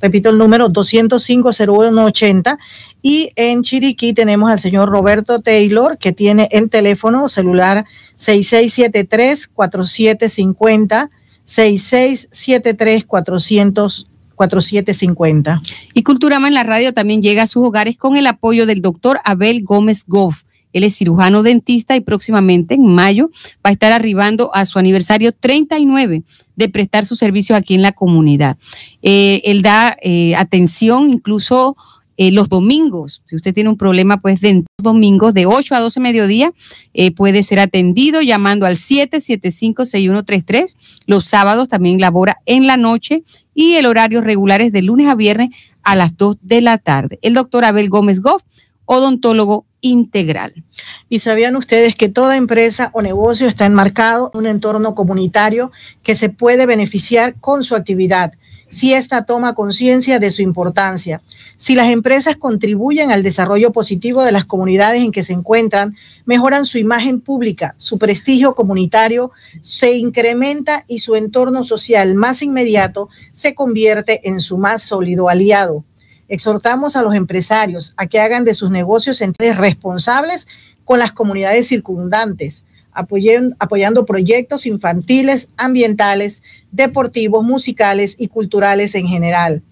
Repito 0.01 0.31
el 0.31 0.39
número 0.39 0.69
205-0180. 0.69 2.59
Y 3.03 3.31
en 3.37 3.63
Chiriquí 3.63 4.15
tenemos 4.15 4.51
al 4.51 4.59
señor 4.59 4.89
Roberto 4.89 5.43
Taylor, 5.43 5.97
que 5.97 6.11
tiene 6.11 6.49
el 6.51 6.71
teléfono 6.71 7.29
celular 7.29 7.85
6673-4750 8.19 11.09
6673 11.53 13.05
400 13.05 14.07
4750. 14.35 15.61
Y 15.95 16.03
Culturama 16.03 16.49
en 16.49 16.55
la 16.55 16.63
radio 16.63 16.93
también 16.93 17.23
llega 17.23 17.43
a 17.43 17.47
sus 17.47 17.65
hogares 17.65 17.97
con 17.97 18.17
el 18.17 18.27
apoyo 18.27 18.67
del 18.67 18.83
doctor 18.83 19.21
Abel 19.25 19.63
Gómez 19.63 20.05
Goff. 20.07 20.43
Él 20.73 20.85
es 20.85 20.97
cirujano 20.97 21.43
dentista 21.43 21.97
y 21.97 22.01
próximamente 22.01 22.75
en 22.75 22.87
mayo 22.87 23.29
va 23.65 23.69
a 23.69 23.73
estar 23.73 23.93
arribando 23.93 24.51
a 24.55 24.65
su 24.65 24.79
aniversario 24.79 25.33
39 25.33 26.23
de 26.57 26.69
prestar 26.71 27.05
sus 27.05 27.19
servicios 27.19 27.59
aquí 27.59 27.75
en 27.75 27.83
la 27.83 27.93
comunidad. 27.93 28.57
Eh, 29.03 29.43
él 29.45 29.61
da 29.61 29.97
eh, 30.03 30.35
atención 30.35 31.11
incluso 31.11 31.77
eh, 32.23 32.31
los 32.31 32.49
domingos, 32.49 33.23
si 33.25 33.35
usted 33.35 33.53
tiene 33.53 33.69
un 33.69 33.77
problema, 33.77 34.21
pues 34.21 34.41
de 34.41 34.63
domingos 34.79 35.35
de 35.35 35.47
8 35.47 35.75
a 35.75 35.81
12 35.81 35.99
mediodía 35.99 36.53
eh, 36.95 37.11
puede 37.11 37.43
ser 37.43 37.59
atendido 37.59 38.23
llamando 38.23 38.65
al 38.65 38.77
775-6133. 38.77 41.01
Los 41.07 41.25
sábados 41.25 41.67
también 41.67 42.01
labora 42.01 42.39
en 42.47 42.69
la 42.69 42.77
noche 42.77 43.25
y 43.57 43.75
el 43.75 43.87
horario 43.87 44.21
regular 44.21 44.61
es 44.61 44.71
de 44.71 44.83
lunes 44.83 45.09
a 45.09 45.17
viernes 45.17 45.51
a 45.83 45.97
las 45.97 46.17
2 46.17 46.37
de 46.43 46.61
la 46.61 46.79
tarde. 46.79 47.19
El 47.23 47.35
doctor 47.35 47.65
Abel 47.65 47.89
Gómez 47.89 48.21
Goff, 48.21 48.45
odontólogo 48.85 49.67
integral. 49.81 50.63
¿Y 51.09 51.19
sabían 51.19 51.57
ustedes 51.57 51.97
que 51.97 52.09
toda 52.09 52.37
empresa 52.37 52.91
o 52.93 53.03
negocio 53.03 53.49
está 53.49 53.67
enmarcado 53.67 54.31
en 54.33 54.39
un 54.39 54.47
entorno 54.47 54.95
comunitario 54.95 55.73
que 56.05 56.15
se 56.15 56.29
puede 56.29 56.67
beneficiar 56.67 57.35
con 57.41 57.65
su 57.65 57.75
actividad? 57.75 58.35
Si 58.73 58.95
ésta 58.95 59.27
toma 59.27 59.55
conciencia 59.55 60.19
de 60.19 60.31
su 60.31 60.41
importancia. 60.41 61.21
Si 61.59 61.75
las 61.75 61.91
empresas 61.91 62.37
contribuyen 62.37 63.11
al 63.11 63.23
desarrollo 63.23 63.71
positivo 63.71 64.23
de 64.23 64.33
las 64.33 64.47
comunidades 64.47 65.03
en 65.03 65.13
que 65.13 65.23
se 65.23 65.35
encuentran, 65.35 65.95
mejoran 66.25 66.65
su 66.65 66.79
imagen 66.79 67.21
pública, 67.21 67.75
su 67.77 67.99
prestigio 67.99 68.55
comunitario 68.55 69.31
se 69.61 69.93
incrementa 69.93 70.87
y 70.89 71.01
su 71.01 71.17
entorno 71.17 71.65
social 71.65 72.15
más 72.15 72.41
inmediato 72.41 73.11
se 73.33 73.55
convierte 73.55 74.27
en 74.27 74.41
su 74.41 74.57
más 74.57 74.83
sólido 74.83 75.29
aliado. 75.29 75.85
Exhortamos 76.29 76.97
a 76.97 77.03
los 77.03 77.15
empresarios 77.15 77.93
a 77.99 78.07
que 78.07 78.21
hagan 78.21 78.47
de 78.47 78.55
sus 78.55 78.71
negocios 78.71 79.21
entes 79.21 79.59
responsables 79.59 80.47
con 80.87 80.99
las 80.99 81.13
comunidades 81.13 81.69
circundantes 81.69 82.65
apoyando 82.93 84.07
proyectos 84.07 84.67
infantiles, 84.67 85.49
ambientales, 85.57 86.43
deportivos, 86.71 87.45
musicales 87.45 88.17
y 88.19 88.29
culturales 88.29 88.95
en 88.95 89.07
general. 89.07 89.63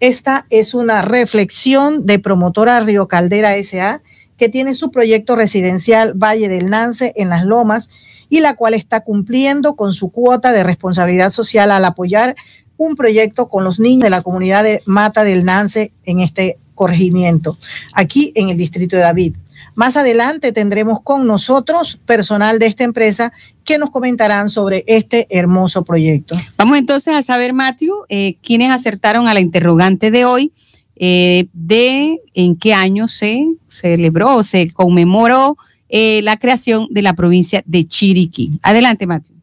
Esta 0.00 0.46
es 0.50 0.74
una 0.74 1.02
reflexión 1.02 2.06
de 2.06 2.18
promotora 2.18 2.80
Río 2.80 3.08
Caldera 3.08 3.54
SA, 3.62 4.00
que 4.36 4.48
tiene 4.48 4.74
su 4.74 4.90
proyecto 4.90 5.34
residencial 5.34 6.14
Valle 6.14 6.48
del 6.48 6.70
Nance 6.70 7.12
en 7.16 7.28
Las 7.28 7.44
Lomas 7.44 7.90
y 8.28 8.40
la 8.40 8.54
cual 8.54 8.74
está 8.74 9.00
cumpliendo 9.00 9.74
con 9.74 9.92
su 9.92 10.10
cuota 10.10 10.52
de 10.52 10.62
responsabilidad 10.62 11.30
social 11.30 11.72
al 11.72 11.84
apoyar 11.84 12.36
un 12.76 12.94
proyecto 12.94 13.48
con 13.48 13.64
los 13.64 13.80
niños 13.80 14.04
de 14.04 14.10
la 14.10 14.22
comunidad 14.22 14.62
de 14.62 14.80
Mata 14.86 15.24
del 15.24 15.44
Nance 15.44 15.90
en 16.04 16.20
este 16.20 16.58
corregimiento, 16.76 17.58
aquí 17.92 18.32
en 18.36 18.50
el 18.50 18.56
distrito 18.56 18.94
de 18.94 19.02
David. 19.02 19.34
Más 19.78 19.96
adelante 19.96 20.50
tendremos 20.50 21.02
con 21.04 21.28
nosotros 21.28 22.00
personal 22.04 22.58
de 22.58 22.66
esta 22.66 22.82
empresa 22.82 23.32
que 23.64 23.78
nos 23.78 23.90
comentarán 23.90 24.50
sobre 24.50 24.82
este 24.88 25.28
hermoso 25.30 25.84
proyecto. 25.84 26.34
Vamos 26.56 26.78
entonces 26.78 27.14
a 27.14 27.22
saber, 27.22 27.52
Matthew, 27.52 27.94
eh, 28.08 28.38
quiénes 28.42 28.72
acertaron 28.72 29.28
a 29.28 29.34
la 29.34 29.40
interrogante 29.40 30.10
de 30.10 30.24
hoy, 30.24 30.50
eh, 30.96 31.46
de 31.52 32.20
en 32.34 32.56
qué 32.56 32.74
año 32.74 33.06
se 33.06 33.46
celebró 33.68 34.38
o 34.38 34.42
se 34.42 34.68
conmemoró 34.72 35.56
eh, 35.88 36.22
la 36.22 36.38
creación 36.38 36.88
de 36.90 37.02
la 37.02 37.12
provincia 37.12 37.62
de 37.64 37.86
Chiriquí. 37.86 38.58
Adelante, 38.64 39.06
Matthew. 39.06 39.36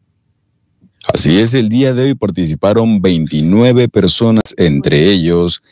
Así 1.14 1.38
es, 1.38 1.54
el 1.54 1.70
día 1.70 1.94
de 1.94 2.02
hoy 2.02 2.14
participaron 2.14 3.00
29 3.00 3.88
personas, 3.88 4.42
entre 4.58 5.10
ellos 5.10 5.62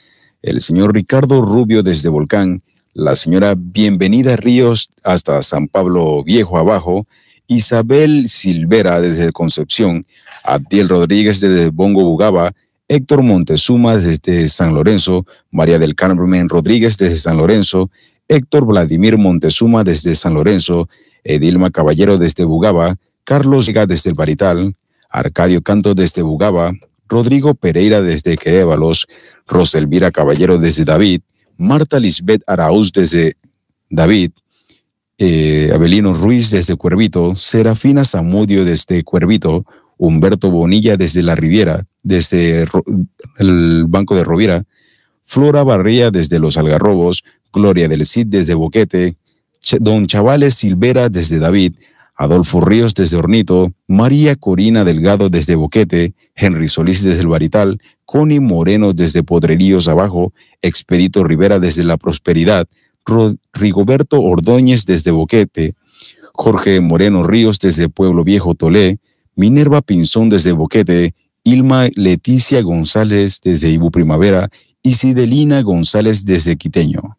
el 0.40 0.62
señor 0.62 0.94
Ricardo 0.94 1.42
Rubio 1.42 1.82
desde 1.82 2.08
Volcán, 2.08 2.62
la 2.94 3.16
señora 3.16 3.54
Bienvenida 3.58 4.36
Ríos 4.36 4.88
hasta 5.02 5.42
San 5.42 5.66
Pablo 5.66 6.22
Viejo 6.22 6.58
abajo, 6.58 7.06
Isabel 7.48 8.28
Silvera 8.28 9.00
desde 9.00 9.32
Concepción, 9.32 10.06
Abdiel 10.44 10.88
Rodríguez 10.88 11.40
desde 11.40 11.70
Bongo 11.70 12.04
Bugaba, 12.04 12.52
Héctor 12.86 13.22
Montezuma 13.22 13.96
desde 13.96 14.48
San 14.48 14.74
Lorenzo, 14.74 15.26
María 15.50 15.80
del 15.80 15.96
Carmen 15.96 16.48
Rodríguez 16.48 16.96
desde 16.96 17.16
San 17.16 17.36
Lorenzo, 17.36 17.90
Héctor 18.28 18.64
Vladimir 18.64 19.18
Montezuma 19.18 19.82
desde 19.82 20.14
San 20.14 20.34
Lorenzo, 20.34 20.88
Edilma 21.24 21.70
Caballero 21.70 22.16
desde 22.16 22.44
Bugaba, 22.44 22.94
Carlos 23.24 23.66
Vega 23.66 23.86
desde 23.86 24.10
el 24.10 24.16
Barital, 24.16 24.76
Arcadio 25.10 25.62
Canto 25.62 25.94
desde 25.94 26.22
Bugaba, 26.22 26.72
Rodrigo 27.08 27.54
Pereira 27.54 28.02
desde 28.02 28.36
Querévalos, 28.36 29.08
Roselvira 29.48 30.12
Caballero 30.12 30.58
desde 30.58 30.84
David, 30.84 31.22
Marta 31.56 31.98
Lisbeth 31.98 32.42
Arauz 32.46 32.92
desde 32.92 33.34
David, 33.90 34.32
eh, 35.18 35.70
Abelino 35.72 36.14
Ruiz 36.14 36.50
desde 36.50 36.76
Cuervito, 36.76 37.36
Serafina 37.36 38.04
Zamudio 38.04 38.64
desde 38.64 39.04
Cuervito, 39.04 39.64
Humberto 39.96 40.50
Bonilla 40.50 40.96
desde 40.96 41.22
La 41.22 41.34
Riviera, 41.34 41.86
desde 42.02 42.66
el 43.38 43.84
Banco 43.86 44.16
de 44.16 44.24
Rovira, 44.24 44.64
Flora 45.22 45.62
Barría 45.62 46.10
desde 46.10 46.38
Los 46.38 46.56
Algarrobos, 46.56 47.24
Gloria 47.52 47.88
del 47.88 48.04
Cid 48.04 48.26
desde 48.26 48.54
Boquete, 48.54 49.16
Don 49.80 50.06
Chavales 50.06 50.54
Silvera 50.54 51.08
desde 51.08 51.38
David, 51.38 51.74
Adolfo 52.16 52.60
Ríos 52.60 52.94
desde 52.94 53.16
Hornito, 53.16 53.72
María 53.88 54.36
Corina 54.36 54.84
Delgado 54.84 55.30
desde 55.30 55.56
Boquete, 55.56 56.14
Henry 56.34 56.68
Solís 56.68 57.02
desde 57.02 57.20
el 57.20 57.28
Barital, 57.28 57.80
Connie 58.04 58.40
Moreno 58.40 58.92
desde 58.92 59.22
Podreríos 59.22 59.88
Abajo, 59.88 60.32
Expedito 60.62 61.24
Rivera 61.24 61.58
desde 61.58 61.82
La 61.82 61.96
Prosperidad, 61.96 62.68
Rigoberto 63.52 64.22
Ordóñez 64.22 64.86
desde 64.86 65.10
Boquete, 65.10 65.74
Jorge 66.32 66.80
Moreno 66.80 67.22
Ríos 67.24 67.58
desde 67.58 67.88
Pueblo 67.88 68.24
Viejo 68.24 68.54
Tolé, 68.54 68.98
Minerva 69.34 69.82
Pinzón 69.82 70.28
desde 70.28 70.52
Boquete, 70.52 71.14
Ilma 71.42 71.88
Leticia 71.94 72.62
González 72.62 73.40
desde 73.42 73.70
Ibu 73.70 73.90
Primavera 73.90 74.48
y 74.82 74.94
Sidelina 74.94 75.62
González 75.62 76.24
desde 76.24 76.56
Quiteño. 76.56 77.18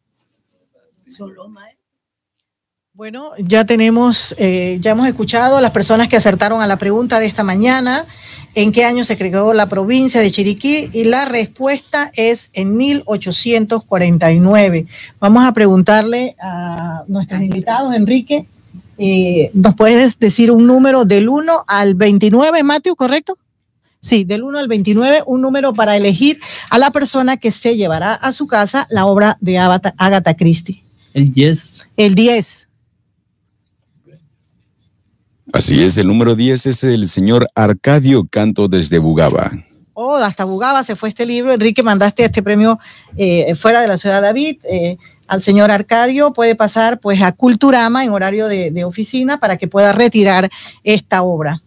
Bueno, 2.97 3.31
ya 3.38 3.65
tenemos, 3.65 4.34
eh, 4.38 4.77
ya 4.79 4.91
hemos 4.91 5.05
escuchado 5.10 5.58
a 5.58 5.62
las 5.62 5.71
personas 5.71 6.08
que 6.08 6.15
acertaron 6.15 6.62
a 6.62 6.67
la 6.67 6.77
pregunta 6.77 7.19
de 7.19 7.25
esta 7.25 7.43
mañana, 7.43 8.05
en 8.53 8.71
qué 8.71 8.86
año 8.86 9.03
se 9.03 9.17
creó 9.17 9.51
la 9.51 9.67
provincia 9.67 10.21
de 10.21 10.31
Chiriquí, 10.31 10.91
y 10.93 11.03
la 11.03 11.25
respuesta 11.25 12.10
es 12.15 12.51
en 12.53 12.77
1849. 12.77 14.88
Vamos 15.19 15.45
a 15.45 15.51
preguntarle 15.51 16.38
a 16.41 17.03
nuestros 17.10 17.41
invitados, 17.41 17.93
Enrique, 17.93 18.45
eh, 18.97 19.51
¿nos 19.53 19.75
puedes 19.75 20.17
decir 20.17 20.49
un 20.49 20.65
número 20.65 21.03
del 21.03 21.27
1 21.27 21.65
al 21.67 21.95
29, 21.95 22.63
Mateo, 22.63 22.95
correcto? 22.95 23.38
Sí, 23.99 24.23
del 24.23 24.41
1 24.41 24.58
al 24.58 24.69
29, 24.69 25.23
un 25.25 25.41
número 25.41 25.73
para 25.73 25.97
elegir 25.97 26.39
a 26.69 26.77
la 26.77 26.91
persona 26.91 27.36
que 27.36 27.51
se 27.51 27.75
llevará 27.75 28.13
a 28.13 28.31
su 28.31 28.47
casa 28.47 28.88
la 28.89 29.05
obra 29.05 29.38
de 29.41 29.58
Agatha 29.58 30.34
Christie. 30.36 30.81
El 31.13 31.34
10. 31.34 31.88
El 31.97 32.15
10. 32.15 32.69
Así 35.56 35.82
es, 35.82 35.98
el 35.98 36.08
número 36.08 36.36
10 36.36 36.65
es 36.65 36.84
el 36.84 37.08
señor 37.08 37.48
Arcadio 37.56 38.28
Canto 38.30 38.68
desde 38.68 39.00
Bugaba. 39.00 39.54
Oh, 39.94 40.18
hasta 40.18 40.44
Bugaba 40.44 40.84
se 40.84 40.98
fue 40.98 41.08
este 41.08 41.26
libro. 41.26 41.54
Enrique, 41.54 41.82
mandaste 41.82 42.26
este 42.26 42.44
premio 42.44 42.78
eh, 43.15 43.56
fuera 43.56 43.80
de 43.80 43.88
la 43.88 43.98
ciudad 43.98 44.18
de 44.18 44.28
David 44.28 44.58
eh, 44.70 44.98
al 45.30 45.41
señor 45.41 45.72
Arcadio. 45.72 46.34
Puede 46.34 46.56
pasar 46.56 47.00
pues 47.00 47.22
a 47.22 47.32
Culturama 47.32 48.04
en 48.04 48.10
horario 48.10 48.50
de, 48.50 48.84
oficina 48.84 49.39
para 49.39 49.56
que 49.56 49.70
pueda 49.70 49.94
retirar 49.94 50.50
esta 50.84 51.24
obra. 51.24 51.63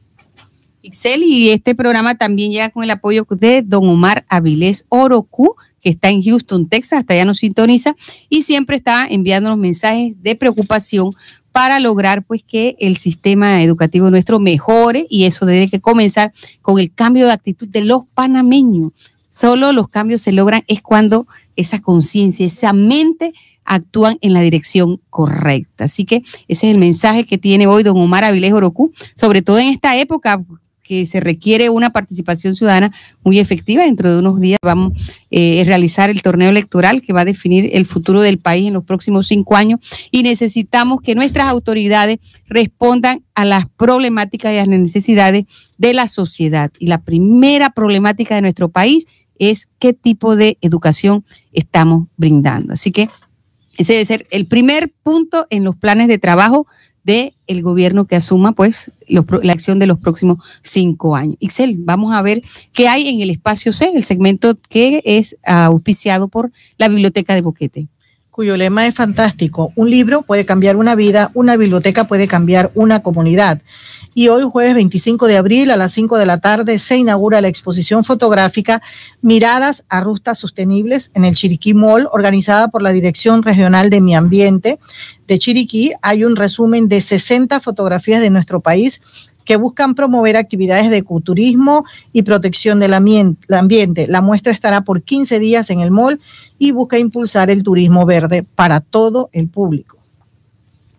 Ixel, 0.82 1.22
y 1.22 1.48
este 1.48 1.74
programa 1.74 2.14
también 2.14 2.52
llega 2.52 2.68
con 2.68 2.84
el 2.84 2.90
apoyo 2.90 3.26
de 3.30 3.62
don 3.62 3.88
Omar 3.88 4.26
Avilés 4.28 4.84
Orocu, 4.90 5.56
que 5.80 5.88
está 5.88 6.10
en 6.10 6.22
Houston, 6.22 6.68
Texas, 6.68 7.00
hasta 7.00 7.14
allá 7.14 7.24
nos 7.24 7.38
sintoniza 7.38 7.96
y 8.28 8.42
siempre 8.42 8.76
está 8.76 9.06
enviando 9.08 9.48
los 9.48 9.58
mensajes 9.58 10.22
de 10.22 10.34
preocupación 10.34 11.12
para 11.52 11.80
lograr 11.80 12.24
pues 12.24 12.42
que 12.42 12.76
el 12.78 12.96
sistema 12.96 13.62
educativo 13.62 14.10
nuestro 14.10 14.38
mejore 14.38 15.06
y 15.10 15.24
eso 15.24 15.46
debe 15.46 15.68
que 15.68 15.80
comenzar 15.80 16.32
con 16.62 16.78
el 16.78 16.92
cambio 16.92 17.26
de 17.26 17.32
actitud 17.32 17.68
de 17.68 17.84
los 17.84 18.02
panameños. 18.14 18.92
Solo 19.30 19.72
los 19.72 19.88
cambios 19.88 20.22
se 20.22 20.32
logran 20.32 20.64
es 20.68 20.82
cuando 20.82 21.26
esa 21.56 21.80
conciencia, 21.80 22.46
esa 22.46 22.72
mente 22.72 23.32
actúan 23.64 24.18
en 24.22 24.32
la 24.32 24.40
dirección 24.40 25.00
correcta. 25.10 25.84
Así 25.84 26.04
que 26.04 26.22
ese 26.48 26.66
es 26.68 26.74
el 26.74 26.78
mensaje 26.78 27.24
que 27.24 27.38
tiene 27.38 27.66
hoy 27.66 27.82
don 27.82 27.98
Omar 27.98 28.24
Avilés 28.24 28.52
Orocu, 28.52 28.92
sobre 29.14 29.42
todo 29.42 29.58
en 29.58 29.68
esta 29.68 29.96
época 29.96 30.42
que 30.88 31.04
se 31.04 31.20
requiere 31.20 31.68
una 31.68 31.90
participación 31.90 32.54
ciudadana 32.54 32.94
muy 33.22 33.38
efectiva. 33.38 33.84
Dentro 33.84 34.10
de 34.10 34.18
unos 34.20 34.40
días 34.40 34.58
vamos 34.62 34.94
eh, 35.30 35.60
a 35.60 35.64
realizar 35.64 36.08
el 36.08 36.22
torneo 36.22 36.48
electoral 36.48 37.02
que 37.02 37.12
va 37.12 37.20
a 37.20 37.26
definir 37.26 37.68
el 37.74 37.84
futuro 37.84 38.22
del 38.22 38.38
país 38.38 38.66
en 38.66 38.72
los 38.72 38.84
próximos 38.84 39.26
cinco 39.26 39.54
años 39.54 39.80
y 40.10 40.22
necesitamos 40.22 41.02
que 41.02 41.14
nuestras 41.14 41.48
autoridades 41.48 42.18
respondan 42.46 43.22
a 43.34 43.44
las 43.44 43.66
problemáticas 43.66 44.54
y 44.54 44.56
a 44.56 44.64
las 44.64 44.80
necesidades 44.80 45.44
de 45.76 45.92
la 45.92 46.08
sociedad. 46.08 46.72
Y 46.78 46.86
la 46.86 47.02
primera 47.02 47.68
problemática 47.70 48.34
de 48.34 48.40
nuestro 48.40 48.70
país 48.70 49.06
es 49.38 49.68
qué 49.78 49.92
tipo 49.92 50.36
de 50.36 50.56
educación 50.62 51.22
estamos 51.52 52.06
brindando. 52.16 52.72
Así 52.72 52.92
que 52.92 53.10
ese 53.76 53.92
debe 53.92 54.04
ser 54.06 54.26
el 54.30 54.46
primer 54.46 54.90
punto 55.02 55.46
en 55.50 55.64
los 55.64 55.76
planes 55.76 56.08
de 56.08 56.18
trabajo 56.18 56.66
del 57.04 57.34
el 57.46 57.62
gobierno 57.62 58.06
que 58.06 58.16
asuma 58.16 58.52
pues 58.52 58.92
la 59.08 59.52
acción 59.52 59.78
de 59.78 59.86
los 59.86 59.98
próximos 59.98 60.38
cinco 60.62 61.16
años. 61.16 61.36
Ixel, 61.40 61.76
vamos 61.78 62.12
a 62.14 62.22
ver 62.22 62.42
qué 62.72 62.88
hay 62.88 63.08
en 63.08 63.20
el 63.20 63.30
espacio 63.30 63.72
C, 63.72 63.90
el 63.94 64.04
segmento 64.04 64.54
que 64.68 65.02
es 65.04 65.36
auspiciado 65.44 66.28
por 66.28 66.52
la 66.76 66.88
Biblioteca 66.88 67.34
de 67.34 67.42
Boquete 67.42 67.88
cuyo 68.38 68.56
lema 68.56 68.86
es 68.86 68.94
fantástico. 68.94 69.72
Un 69.74 69.90
libro 69.90 70.22
puede 70.22 70.46
cambiar 70.46 70.76
una 70.76 70.94
vida, 70.94 71.32
una 71.34 71.56
biblioteca 71.56 72.04
puede 72.04 72.28
cambiar 72.28 72.70
una 72.76 73.02
comunidad. 73.02 73.62
Y 74.14 74.28
hoy, 74.28 74.44
jueves 74.48 74.76
25 74.76 75.26
de 75.26 75.38
abril, 75.38 75.72
a 75.72 75.76
las 75.76 75.90
5 75.90 76.16
de 76.18 76.24
la 76.24 76.38
tarde, 76.38 76.78
se 76.78 76.96
inaugura 76.96 77.40
la 77.40 77.48
exposición 77.48 78.04
fotográfica 78.04 78.80
Miradas 79.22 79.84
a 79.88 80.00
Rustas 80.02 80.38
Sostenibles 80.38 81.10
en 81.14 81.24
el 81.24 81.34
Chiriquí 81.34 81.74
Mall, 81.74 82.08
organizada 82.12 82.68
por 82.68 82.80
la 82.80 82.92
Dirección 82.92 83.42
Regional 83.42 83.90
de 83.90 84.00
Mi 84.00 84.14
Ambiente 84.14 84.78
de 85.26 85.38
Chiriquí. 85.40 85.94
Hay 86.02 86.22
un 86.22 86.36
resumen 86.36 86.86
de 86.86 87.00
60 87.00 87.58
fotografías 87.58 88.20
de 88.20 88.30
nuestro 88.30 88.60
país 88.60 89.00
que 89.48 89.56
buscan 89.56 89.94
promover 89.94 90.36
actividades 90.36 90.90
de 90.90 90.98
ecoturismo 90.98 91.86
y 92.12 92.22
protección 92.22 92.80
del 92.80 92.92
ambiente. 92.92 94.06
La 94.06 94.20
muestra 94.20 94.52
estará 94.52 94.82
por 94.82 95.02
15 95.02 95.38
días 95.38 95.70
en 95.70 95.80
el 95.80 95.90
mall 95.90 96.20
y 96.58 96.72
busca 96.72 96.98
impulsar 96.98 97.48
el 97.48 97.62
turismo 97.62 98.04
verde 98.04 98.42
para 98.42 98.80
todo 98.80 99.30
el 99.32 99.48
público. 99.48 99.96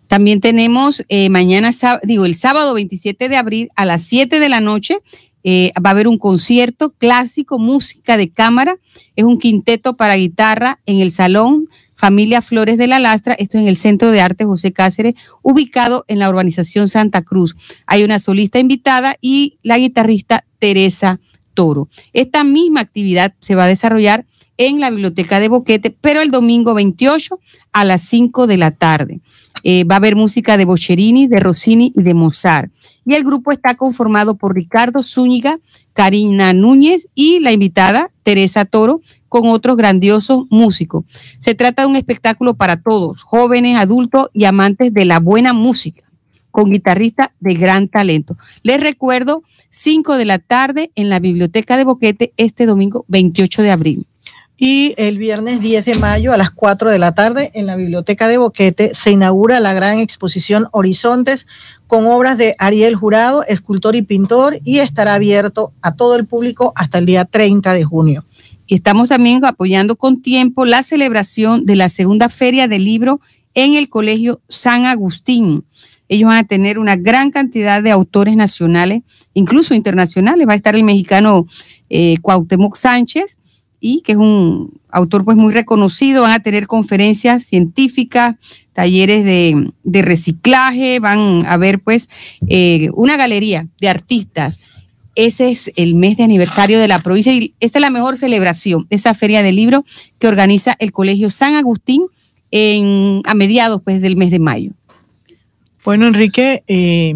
También 0.08 0.40
tenemos 0.40 1.04
eh, 1.08 1.30
mañana, 1.30 1.70
digo, 2.02 2.24
el 2.24 2.34
sábado 2.34 2.74
27 2.74 3.28
de 3.28 3.36
abril 3.36 3.70
a 3.76 3.84
las 3.84 4.02
7 4.02 4.40
de 4.40 4.48
la 4.48 4.58
noche. 4.58 4.98
Eh, 5.44 5.70
va 5.76 5.90
a 5.90 5.92
haber 5.92 6.08
un 6.08 6.18
concierto 6.18 6.90
clásico, 6.90 7.60
música 7.60 8.16
de 8.16 8.30
cámara. 8.30 8.78
Es 9.14 9.24
un 9.24 9.38
quinteto 9.38 9.94
para 9.94 10.16
guitarra 10.16 10.80
en 10.86 10.98
el 10.98 11.12
Salón 11.12 11.68
Familia 12.00 12.40
Flores 12.40 12.78
de 12.78 12.86
la 12.86 12.98
Lastra. 12.98 13.34
Esto 13.34 13.58
es 13.58 13.62
en 13.62 13.68
el 13.68 13.76
Centro 13.76 14.10
de 14.10 14.22
Arte 14.22 14.46
José 14.46 14.72
Cáceres, 14.72 15.16
ubicado 15.42 16.06
en 16.08 16.18
la 16.18 16.30
urbanización 16.30 16.88
Santa 16.88 17.20
Cruz. 17.20 17.54
Hay 17.86 18.04
una 18.04 18.18
solista 18.18 18.58
invitada 18.58 19.16
y 19.20 19.58
la 19.62 19.76
guitarrista 19.76 20.46
Teresa 20.58 21.20
Toro. 21.52 21.90
Esta 22.14 22.42
misma 22.42 22.80
actividad 22.80 23.34
se 23.38 23.54
va 23.54 23.64
a 23.64 23.68
desarrollar 23.68 24.24
en 24.56 24.80
la 24.80 24.88
biblioteca 24.88 25.40
de 25.40 25.48
Boquete, 25.48 25.90
pero 25.90 26.22
el 26.22 26.30
domingo 26.30 26.72
28 26.72 27.38
a 27.72 27.84
las 27.84 28.00
5 28.00 28.46
de 28.46 28.56
la 28.56 28.70
tarde. 28.70 29.20
Eh, 29.62 29.84
va 29.84 29.96
a 29.96 29.98
haber 29.98 30.16
música 30.16 30.56
de 30.56 30.64
Bocherini, 30.64 31.28
de 31.28 31.38
Rossini 31.38 31.92
y 31.94 32.02
de 32.02 32.14
Mozart. 32.14 32.72
Y 33.04 33.12
el 33.12 33.24
grupo 33.24 33.52
está 33.52 33.74
conformado 33.74 34.36
por 34.36 34.54
Ricardo 34.54 35.02
Zúñiga, 35.02 35.58
Karina 35.92 36.54
Núñez 36.54 37.08
y 37.14 37.40
la 37.40 37.52
invitada 37.52 38.10
Teresa 38.22 38.64
Toro, 38.64 39.02
con 39.30 39.46
otros 39.48 39.76
grandiosos 39.76 40.44
músicos. 40.50 41.04
Se 41.38 41.54
trata 41.54 41.82
de 41.82 41.88
un 41.88 41.96
espectáculo 41.96 42.54
para 42.54 42.82
todos, 42.82 43.22
jóvenes, 43.22 43.78
adultos 43.78 44.28
y 44.34 44.44
amantes 44.44 44.92
de 44.92 45.04
la 45.06 45.20
buena 45.20 45.52
música, 45.52 46.02
con 46.50 46.70
guitarristas 46.70 47.28
de 47.38 47.54
gran 47.54 47.88
talento. 47.88 48.36
Les 48.64 48.80
recuerdo, 48.80 49.44
5 49.70 50.16
de 50.16 50.24
la 50.24 50.40
tarde 50.40 50.90
en 50.96 51.08
la 51.08 51.20
Biblioteca 51.20 51.76
de 51.76 51.84
Boquete 51.84 52.32
este 52.36 52.66
domingo 52.66 53.04
28 53.06 53.62
de 53.62 53.70
abril. 53.70 54.06
Y 54.56 54.94
el 54.98 55.16
viernes 55.16 55.60
10 55.60 55.84
de 55.86 55.94
mayo 55.94 56.32
a 56.34 56.36
las 56.36 56.50
4 56.50 56.90
de 56.90 56.98
la 56.98 57.14
tarde 57.14 57.52
en 57.54 57.66
la 57.66 57.76
Biblioteca 57.76 58.26
de 58.26 58.36
Boquete 58.36 58.94
se 58.94 59.12
inaugura 59.12 59.60
la 59.60 59.72
gran 59.72 60.00
exposición 60.00 60.66
Horizontes 60.72 61.46
con 61.86 62.06
obras 62.06 62.36
de 62.36 62.56
Ariel 62.58 62.96
Jurado, 62.96 63.44
escultor 63.44 63.94
y 63.94 64.02
pintor, 64.02 64.58
y 64.64 64.80
estará 64.80 65.14
abierto 65.14 65.72
a 65.82 65.94
todo 65.94 66.16
el 66.16 66.26
público 66.26 66.72
hasta 66.74 66.98
el 66.98 67.06
día 67.06 67.24
30 67.24 67.72
de 67.72 67.84
junio. 67.84 68.24
Estamos 68.70 69.08
también 69.08 69.44
apoyando 69.44 69.96
con 69.96 70.22
tiempo 70.22 70.64
la 70.64 70.84
celebración 70.84 71.66
de 71.66 71.74
la 71.74 71.88
segunda 71.88 72.28
feria 72.28 72.68
del 72.68 72.84
libro 72.84 73.20
en 73.54 73.74
el 73.74 73.88
Colegio 73.88 74.40
San 74.48 74.86
Agustín. 74.86 75.64
Ellos 76.08 76.28
van 76.28 76.38
a 76.38 76.44
tener 76.44 76.78
una 76.78 76.94
gran 76.94 77.32
cantidad 77.32 77.82
de 77.82 77.90
autores 77.90 78.36
nacionales, 78.36 79.02
incluso 79.34 79.74
internacionales. 79.74 80.46
Va 80.48 80.52
a 80.52 80.56
estar 80.56 80.76
el 80.76 80.84
mexicano 80.84 81.46
eh, 81.88 82.16
Cuauhtémoc 82.22 82.76
Sánchez, 82.76 83.38
y 83.80 84.02
que 84.02 84.12
es 84.12 84.18
un 84.18 84.78
autor 84.90 85.24
pues 85.24 85.36
muy 85.36 85.52
reconocido. 85.52 86.22
Van 86.22 86.32
a 86.32 86.40
tener 86.40 86.68
conferencias 86.68 87.42
científicas, 87.42 88.36
talleres 88.72 89.24
de, 89.24 89.72
de 89.82 90.02
reciclaje, 90.02 91.00
van 91.00 91.44
a 91.46 91.56
ver 91.56 91.80
pues 91.80 92.08
eh, 92.46 92.90
una 92.94 93.16
galería 93.16 93.66
de 93.80 93.88
artistas 93.88 94.68
ese 95.26 95.50
es 95.50 95.70
el 95.76 95.94
mes 95.94 96.16
de 96.16 96.24
aniversario 96.24 96.80
de 96.80 96.88
la 96.88 97.02
provincia 97.02 97.32
y 97.32 97.54
esta 97.60 97.78
es 97.78 97.80
la 97.80 97.90
mejor 97.90 98.16
celebración, 98.16 98.86
esa 98.90 99.14
feria 99.14 99.42
del 99.42 99.56
libro 99.56 99.84
que 100.18 100.28
organiza 100.28 100.76
el 100.78 100.92
Colegio 100.92 101.30
San 101.30 101.54
Agustín 101.54 102.06
en, 102.50 103.22
a 103.24 103.34
mediados 103.34 103.82
pues, 103.82 104.00
del 104.00 104.16
mes 104.16 104.30
de 104.30 104.38
mayo. 104.38 104.72
Bueno, 105.84 106.06
Enrique, 106.06 106.62
eh, 106.66 107.14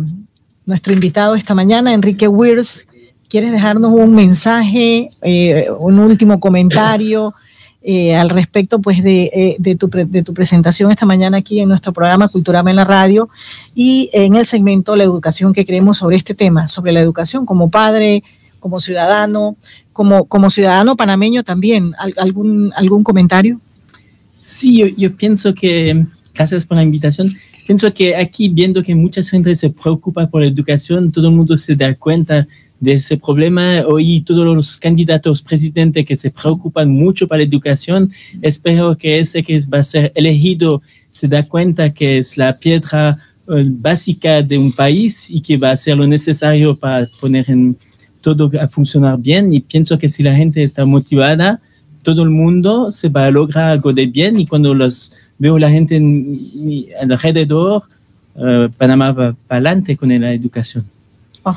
nuestro 0.67 0.93
invitado 0.93 1.35
esta 1.35 1.55
mañana, 1.55 1.93
Enrique 1.93 2.29
Weirs, 2.29 2.87
¿quieres 3.29 3.53
dejarnos 3.53 3.93
un 3.93 4.15
mensaje, 4.15 5.11
eh, 5.23 5.69
un 5.79 5.99
último 5.99 6.41
comentario? 6.41 7.35
Eh, 7.87 8.17
al 8.17 8.31
respecto 8.31 8.81
pues 8.81 9.03
de, 9.03 9.25
eh, 9.25 9.57
de, 9.59 9.75
tu 9.75 9.91
de, 9.91 10.23
tu 10.23 10.33
presentación 10.33 10.91
esta 10.91 11.05
mañana 11.05 11.37
aquí 11.37 11.61
en 11.61 11.69
nuestro 11.69 11.93
programa 11.93 12.29
Culturama 12.29 12.71
en 12.71 12.77
la 12.77 12.85
Radio 12.85 13.29
y 13.75 14.09
en 14.15 14.37
el 14.37 14.47
segmento 14.47 14.97
La 14.97 15.05
Educación 15.05 15.53
que 15.53 15.67
creemos 15.67 15.99
sobre 15.99 16.17
este 16.17 16.35
tema, 16.35 16.67
sobre 16.67 16.93
la 16.93 17.01
educación 17.01 17.45
como 17.45 17.69
padre, 17.69 18.23
como 18.59 18.81
ciudadano, 18.81 19.57
como, 19.93 20.25
como 20.25 20.49
ciudadano 20.49 20.97
panameño 20.97 21.45
también. 21.45 21.93
¿Algún, 22.17 22.73
algún 22.75 23.05
comentario? 23.05 23.61
Sí, 24.39 24.79
yo, 24.79 24.87
yo 24.87 25.15
pienso 25.15 25.53
que, 25.53 26.07
gracias 26.35 26.65
por 26.65 26.79
la 26.79 26.85
invitación, 26.85 27.35
pienso 27.67 27.93
que 27.93 28.17
aquí 28.17 28.49
viendo 28.49 28.83
que 28.83 28.95
mucha 28.95 29.23
gente 29.23 29.55
se 29.57 29.69
preocupa 29.69 30.27
por 30.27 30.41
la 30.41 30.47
educación, 30.47 31.13
todo 31.13 31.29
el 31.29 31.35
mundo 31.35 31.59
se 31.59 31.77
da 31.77 31.95
cuenta 31.95 32.47
de 32.85 32.93
ese 32.93 33.17
problema. 33.17 33.83
Hoy 33.87 34.21
todos 34.21 34.45
los 34.55 34.77
candidatos 34.77 35.43
presidentes 35.43 36.05
que 36.05 36.17
se 36.17 36.31
preocupan 36.31 36.91
mucho 36.91 37.27
para 37.27 37.39
la 37.39 37.45
educación, 37.45 38.13
espero 38.43 38.97
que 38.97 39.19
ese 39.19 39.43
que 39.43 39.59
va 39.73 39.79
a 39.79 39.85
ser 39.85 40.13
elegido 40.15 40.83
se 41.11 41.27
da 41.27 41.43
cuenta 41.43 41.95
que 41.95 42.19
es 42.19 42.37
la 42.37 42.59
piedra 42.59 43.19
uh, 43.47 43.65
básica 43.67 44.43
de 44.43 44.59
un 44.59 44.71
país 44.73 45.31
y 45.31 45.41
que 45.41 45.57
va 45.57 45.71
a 45.71 45.73
hacer 45.73 45.97
lo 45.97 46.07
necesario 46.07 46.77
para 46.77 47.09
poner 47.21 47.51
en 47.51 47.77
todo 48.21 48.51
a 48.61 48.69
funcionar 48.69 49.19
bien. 49.19 49.53
Y 49.53 49.61
pienso 49.61 49.99
que 49.99 50.11
si 50.11 50.23
la 50.23 50.35
gente 50.35 50.63
está 50.63 50.85
motivada, 50.85 51.61
todo 52.03 52.23
el 52.23 52.31
mundo 52.31 52.93
se 52.93 53.09
va 53.09 53.27
a 53.27 53.31
lograr 53.31 53.67
algo 53.67 53.93
de 53.93 54.07
bien. 54.07 54.39
Y 54.39 54.47
cuando 54.47 54.75
los 54.75 55.13
veo 55.39 55.59
la 55.59 55.71
gente 55.71 55.97
en, 55.97 56.39
alrededor, 57.11 57.83
Panamá 58.77 59.13
va 59.13 59.37
para 59.47 59.59
adelante 59.59 59.97
con 59.97 60.09
la 60.09 60.33
educación. 60.33 60.85
Oh. 61.45 61.55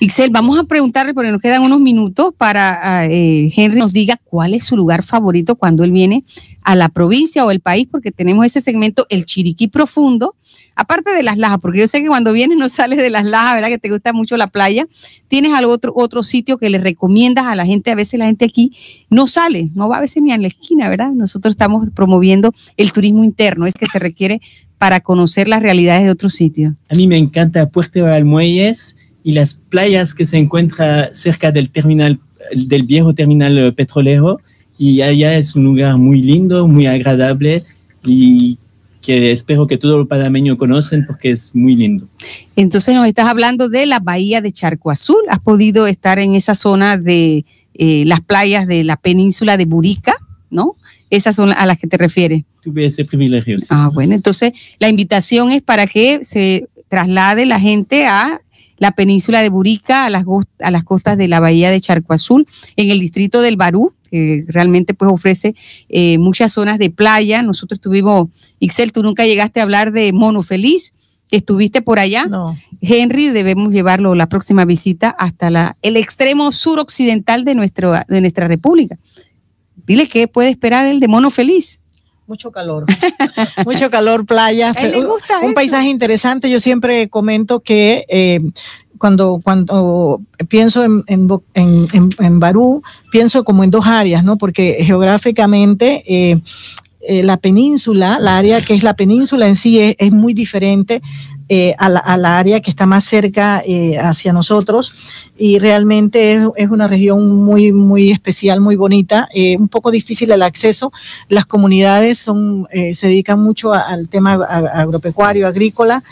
Ixel, 0.00 0.30
vamos 0.30 0.58
a 0.58 0.64
preguntarle, 0.64 1.12
porque 1.12 1.30
nos 1.30 1.40
quedan 1.40 1.62
unos 1.62 1.80
minutos 1.80 2.32
para 2.36 3.06
eh, 3.06 3.52
Henry 3.54 3.78
nos 3.78 3.92
diga 3.92 4.18
cuál 4.24 4.54
es 4.54 4.64
su 4.64 4.74
lugar 4.74 5.04
favorito 5.04 5.54
cuando 5.54 5.84
él 5.84 5.92
viene 5.92 6.24
a 6.62 6.74
la 6.74 6.88
provincia 6.88 7.44
o 7.44 7.50
el 7.50 7.60
país, 7.60 7.86
porque 7.90 8.10
tenemos 8.10 8.46
ese 8.46 8.62
segmento, 8.62 9.06
el 9.10 9.26
Chiriquí 9.26 9.68
Profundo, 9.68 10.34
aparte 10.76 11.12
de 11.12 11.22
las 11.22 11.36
lajas, 11.36 11.58
porque 11.60 11.80
yo 11.80 11.86
sé 11.86 12.00
que 12.00 12.08
cuando 12.08 12.32
vienes 12.32 12.56
no 12.56 12.70
sales 12.70 12.98
de 12.98 13.10
las 13.10 13.24
lajas, 13.24 13.54
¿verdad? 13.54 13.68
Que 13.68 13.78
te 13.78 13.90
gusta 13.90 14.14
mucho 14.14 14.38
la 14.38 14.46
playa. 14.46 14.86
¿Tienes 15.28 15.52
algún 15.52 15.74
otro, 15.74 15.92
otro 15.94 16.22
sitio 16.22 16.56
que 16.56 16.70
le 16.70 16.78
recomiendas 16.78 17.44
a 17.46 17.54
la 17.54 17.66
gente? 17.66 17.90
A 17.90 17.94
veces 17.94 18.18
la 18.18 18.26
gente 18.26 18.46
aquí 18.46 18.72
no 19.10 19.26
sale, 19.26 19.70
no 19.74 19.88
va 19.90 19.98
a 19.98 20.00
veces 20.00 20.22
ni 20.22 20.32
a 20.32 20.38
la 20.38 20.46
esquina, 20.46 20.88
¿verdad? 20.88 21.12
Nosotros 21.12 21.52
estamos 21.52 21.90
promoviendo 21.90 22.50
el 22.78 22.92
turismo 22.92 23.24
interno, 23.24 23.66
es 23.66 23.74
que 23.74 23.86
se 23.86 23.98
requiere 23.98 24.40
para 24.78 25.00
conocer 25.00 25.46
las 25.46 25.62
realidades 25.62 26.04
de 26.04 26.10
otros 26.10 26.34
sitios. 26.34 26.74
A 26.88 26.94
mí 26.94 27.06
me 27.06 27.16
encanta 27.16 27.68
Puerto 27.68 28.04
Almuelles 28.06 28.96
y 29.24 29.32
las 29.32 29.54
playas 29.54 30.14
que 30.14 30.26
se 30.26 30.38
encuentran 30.38 31.14
cerca 31.14 31.52
del 31.52 31.70
terminal, 31.70 32.18
del 32.54 32.82
viejo 32.82 33.14
terminal 33.14 33.72
petrolero. 33.74 34.40
Y 34.78 35.00
allá 35.02 35.36
es 35.36 35.54
un 35.54 35.64
lugar 35.64 35.96
muy 35.96 36.22
lindo, 36.22 36.66
muy 36.66 36.86
agradable 36.86 37.62
y 38.04 38.58
que 39.00 39.32
espero 39.32 39.66
que 39.66 39.78
todos 39.78 39.98
los 39.98 40.08
panameños 40.08 40.56
conocen 40.56 41.04
porque 41.06 41.32
es 41.32 41.54
muy 41.54 41.74
lindo. 41.74 42.06
Entonces 42.56 42.94
nos 42.94 43.06
estás 43.06 43.28
hablando 43.28 43.68
de 43.68 43.84
la 43.86 43.98
bahía 43.98 44.40
de 44.40 44.52
Charco 44.52 44.90
Azul. 44.90 45.22
¿Has 45.28 45.40
podido 45.40 45.86
estar 45.86 46.18
en 46.18 46.34
esa 46.34 46.54
zona 46.54 46.96
de 46.96 47.44
eh, 47.74 48.04
las 48.06 48.20
playas 48.20 48.66
de 48.66 48.84
la 48.84 48.96
península 48.96 49.56
de 49.56 49.66
Burica, 49.66 50.14
no? 50.50 50.76
Esas 51.10 51.36
son 51.36 51.52
a 51.52 51.66
las 51.66 51.78
que 51.78 51.86
te 51.86 51.98
refieres. 51.98 52.44
Tuve 52.62 52.86
ese 52.86 53.04
privilegio. 53.04 53.58
Sí. 53.58 53.66
Ah, 53.70 53.90
bueno, 53.92 54.14
entonces 54.14 54.52
la 54.78 54.88
invitación 54.88 55.50
es 55.50 55.62
para 55.62 55.86
que 55.86 56.24
se 56.24 56.68
traslade 56.88 57.44
la 57.44 57.60
gente 57.60 58.06
a 58.06 58.40
la 58.82 58.90
península 58.90 59.42
de 59.42 59.48
Burica, 59.48 60.06
a 60.06 60.10
las, 60.10 60.24
a 60.58 60.72
las 60.72 60.82
costas 60.82 61.16
de 61.16 61.28
la 61.28 61.38
bahía 61.38 61.70
de 61.70 61.80
Charco 61.80 62.14
Azul, 62.14 62.44
en 62.74 62.90
el 62.90 62.98
distrito 62.98 63.40
del 63.40 63.56
Barú, 63.56 63.92
que 64.10 64.44
realmente 64.48 64.92
pues 64.92 65.08
ofrece 65.08 65.54
eh, 65.88 66.18
muchas 66.18 66.50
zonas 66.50 66.80
de 66.80 66.90
playa. 66.90 67.42
Nosotros 67.42 67.80
tuvimos, 67.80 68.28
Ixel, 68.58 68.90
tú 68.90 69.04
nunca 69.04 69.24
llegaste 69.24 69.60
a 69.60 69.62
hablar 69.62 69.92
de 69.92 70.12
Mono 70.12 70.42
Feliz, 70.42 70.92
estuviste 71.30 71.80
por 71.80 72.00
allá. 72.00 72.26
No. 72.26 72.58
Henry, 72.80 73.28
debemos 73.28 73.70
llevarlo 73.70 74.16
la 74.16 74.28
próxima 74.28 74.64
visita 74.64 75.10
hasta 75.10 75.48
la, 75.48 75.76
el 75.82 75.96
extremo 75.96 76.50
suroccidental 76.50 77.44
de, 77.44 77.54
nuestro, 77.54 77.92
de 78.08 78.20
nuestra 78.20 78.48
república. 78.48 78.98
Dile 79.86 80.08
qué 80.08 80.26
puede 80.26 80.50
esperar 80.50 80.88
el 80.88 80.98
de 80.98 81.06
Mono 81.06 81.30
Feliz. 81.30 81.78
Mucho 82.32 82.50
calor, 82.50 82.86
mucho 83.66 83.90
calor, 83.90 84.24
playas, 84.24 84.74
A 84.74 84.80
él 84.80 84.92
le 84.92 85.04
gusta 85.04 85.38
un 85.40 85.44
eso. 85.48 85.54
paisaje 85.54 85.88
interesante. 85.88 86.48
Yo 86.48 86.60
siempre 86.60 87.10
comento 87.10 87.60
que 87.60 88.06
eh, 88.08 88.40
cuando, 88.96 89.40
cuando 89.44 90.22
pienso 90.48 90.82
en, 90.82 91.04
en, 91.08 91.28
en- 91.52 92.08
en 92.18 92.40
Barú, 92.40 92.82
pienso 93.10 93.44
como 93.44 93.64
en 93.64 93.70
dos 93.70 93.86
áreas, 93.86 94.24
¿no? 94.24 94.38
Porque 94.38 94.78
geográficamente 94.80 96.04
eh, 96.06 96.40
eh, 97.06 97.22
la 97.22 97.36
península, 97.36 98.18
la 98.18 98.38
área 98.38 98.60
que 98.62 98.72
es 98.74 98.82
la 98.82 98.94
península 98.94 99.46
en 99.46 99.56
sí 99.56 99.78
es, 99.78 99.94
es 99.98 100.10
muy 100.12 100.32
diferente 100.32 101.02
eh, 101.54 101.74
a, 101.78 101.88
la, 101.90 102.00
a 102.00 102.16
la 102.16 102.38
área 102.38 102.60
que 102.60 102.70
está 102.70 102.86
más 102.86 103.04
cerca 103.04 103.62
eh, 103.66 103.98
hacia 103.98 104.32
nosotros 104.32 104.92
y 105.36 105.58
realmente 105.58 106.34
es, 106.34 106.40
es 106.56 106.70
una 106.70 106.86
región 106.88 107.18
muy, 107.44 107.72
muy 107.72 108.10
especial, 108.10 108.60
muy 108.60 108.76
bonita, 108.76 109.28
eh, 109.34 109.56
un 109.58 109.68
poco 109.68 109.90
difícil 109.90 110.30
el 110.30 110.42
acceso. 110.42 110.92
Las 111.28 111.44
comunidades 111.44 112.18
son, 112.18 112.66
eh, 112.70 112.94
se 112.94 113.08
dedican 113.08 113.38
mucho 113.42 113.74
a- 113.74 113.80
al 113.80 114.08
tema 114.08 114.34
agropecuario, 114.82 115.46
agrícola. 115.46 116.02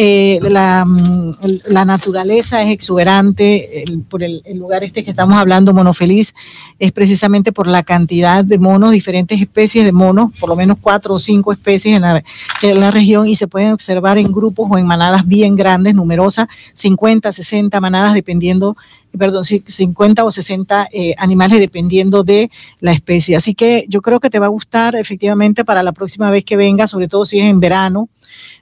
Eh, 0.00 0.38
la, 0.42 0.84
mm, 0.86 1.32
la 1.68 1.84
naturaleza 1.84 2.62
es 2.62 2.70
exuberante 2.70 3.82
el- 3.82 4.00
por 4.10 4.22
el, 4.22 4.42
el 4.44 4.56
lugar 4.58 4.84
este 4.84 5.02
que 5.04 5.10
estamos 5.10 5.36
hablando, 5.38 5.72
Monofeliz, 5.74 6.34
es 6.78 6.92
precisamente 6.92 7.50
por 7.52 7.66
la 7.66 7.82
cantidad 7.82 8.44
de 8.44 8.58
monos, 8.58 8.92
diferentes 8.92 9.40
especies 9.40 9.84
de 9.84 9.92
monos, 9.92 10.30
por 10.40 10.48
lo 10.48 10.56
menos 10.56 10.78
cuatro 10.80 11.14
o 11.14 11.18
cinco 11.18 11.52
especies 11.52 11.96
en 11.96 12.02
la, 12.02 12.22
en 12.62 12.80
la 12.80 12.90
región 12.90 13.26
y 13.26 13.34
se 13.34 13.48
pueden 13.48 13.72
observar 13.72 14.16
en 14.18 14.32
grupos 14.32 14.68
o 14.70 14.78
en 14.78 14.86
manadas 14.88 15.26
bien 15.26 15.54
grandes, 15.54 15.94
numerosas, 15.94 16.48
50, 16.72 17.30
60 17.30 17.80
manadas 17.80 18.14
dependiendo, 18.14 18.76
perdón, 19.16 19.44
sí, 19.44 19.62
50 19.64 20.24
o 20.24 20.30
60 20.30 20.88
eh, 20.92 21.14
animales 21.18 21.60
dependiendo 21.60 22.24
de 22.24 22.50
la 22.80 22.92
especie. 22.92 23.36
Así 23.36 23.54
que 23.54 23.84
yo 23.88 24.00
creo 24.00 24.18
que 24.18 24.30
te 24.30 24.40
va 24.40 24.46
a 24.46 24.50
gustar 24.50 24.96
efectivamente 24.96 25.64
para 25.64 25.82
la 25.84 25.92
próxima 25.92 26.30
vez 26.30 26.44
que 26.44 26.56
venga, 26.56 26.88
sobre 26.88 27.06
todo 27.06 27.24
si 27.24 27.38
es 27.38 27.44
en 27.44 27.60
verano. 27.60 28.08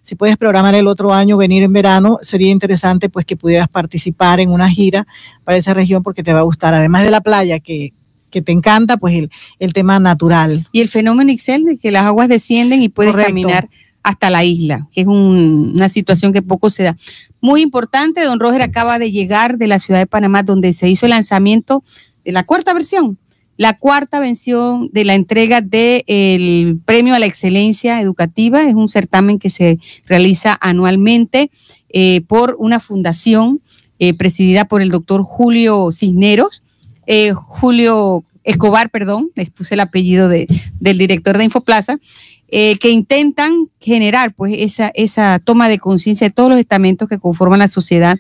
Si 0.03 0.15
puedes 0.15 0.37
programar 0.37 0.75
el 0.75 0.87
otro 0.87 1.13
año 1.13 1.37
venir 1.37 1.63
en 1.63 1.73
verano, 1.73 2.19
sería 2.23 2.51
interesante 2.51 3.09
pues 3.09 3.25
que 3.25 3.37
pudieras 3.37 3.69
participar 3.69 4.41
en 4.41 4.51
una 4.51 4.69
gira 4.69 5.07
para 5.45 5.57
esa 5.57 5.75
región 5.75 6.03
porque 6.03 6.23
te 6.23 6.33
va 6.33 6.41
a 6.41 6.43
gustar. 6.43 6.75
Además 6.75 7.03
de 7.05 7.11
la 7.11 7.21
playa 7.21 7.59
que, 7.59 7.93
que 8.31 8.43
te 8.43 8.53
encanta, 8.53 8.97
pues 8.97 9.15
el, 9.15 9.31
el 9.59 9.73
tema 9.73 9.99
natural. 9.99 10.67
Y 10.73 10.81
el 10.81 10.89
fenómeno 10.89 11.31
Ixel 11.31 11.65
de 11.65 11.79
que 11.79 11.91
las 11.91 12.05
aguas 12.05 12.29
descienden 12.29 12.83
y 12.83 12.89
puedes 12.89 13.13
Correcto. 13.13 13.31
caminar 13.31 13.69
hasta 14.07 14.31
la 14.31 14.45
isla, 14.45 14.89
que 14.93 15.01
es 15.01 15.07
un- 15.09 15.73
una 15.75 15.89
situación 15.89 16.33
que 16.33 16.41
poco 16.41 16.71
se 16.71 16.85
da. 16.85 16.97
Muy 17.41 17.61
importante, 17.61 18.23
don 18.23 18.39
Roger 18.39 18.63
acaba 18.63 19.01
de 19.01 19.11
llegar 19.11 19.59
de 19.59 19.67
la 19.67 19.81
ciudad 19.81 19.99
de 19.99 20.07
Panamá, 20.07 20.45
donde 20.45 20.73
se 20.73 20.89
hizo 20.89 21.07
el 21.07 21.11
lanzamiento 21.11 21.83
de 22.25 22.31
la 22.31 22.45
cuarta 22.45 22.73
versión, 22.73 23.19
la 23.57 23.77
cuarta 23.79 24.21
versión 24.21 24.91
de 24.93 25.05
la 25.05 25.15
entrega 25.15 25.61
del 25.61 26.79
Premio 26.85 27.15
a 27.15 27.19
la 27.19 27.27
Excelencia 27.27 28.01
Educativa. 28.01 28.63
Es 28.63 28.75
un 28.75 28.89
certamen 28.89 29.39
que 29.41 29.51
se 29.51 29.79
realiza 30.07 30.57
anualmente 30.61 31.51
eh, 31.89 32.21
por 32.29 32.55
una 32.61 32.79
fundación 32.79 33.61
eh, 33.99 34.15
presidida 34.15 34.67
por 34.67 34.83
el 34.83 34.91
doctor 34.91 35.23
Julio 35.25 35.91
Cisneros, 35.91 36.63
eh, 37.07 37.33
Julio 37.33 38.23
Escobar, 38.45 38.91
perdón, 38.91 39.31
les 39.35 39.51
puse 39.51 39.75
el 39.75 39.81
apellido 39.81 40.29
de, 40.29 40.47
del 40.79 40.99
director 40.99 41.37
de 41.39 41.45
Infoplaza, 41.45 41.99
eh, 42.49 42.79
que 42.79 42.91
intentan 42.91 43.67
generar 43.81 44.35
pues 44.35 44.55
esa, 44.59 44.93
esa 44.95 45.39
toma 45.39 45.69
de 45.69 45.79
conciencia 45.79 46.29
de 46.29 46.35
todos 46.35 46.51
los 46.51 46.59
estamentos 46.59 47.09
que 47.09 47.19
conforman 47.19 47.59
la 47.59 47.69
sociedad 47.69 48.19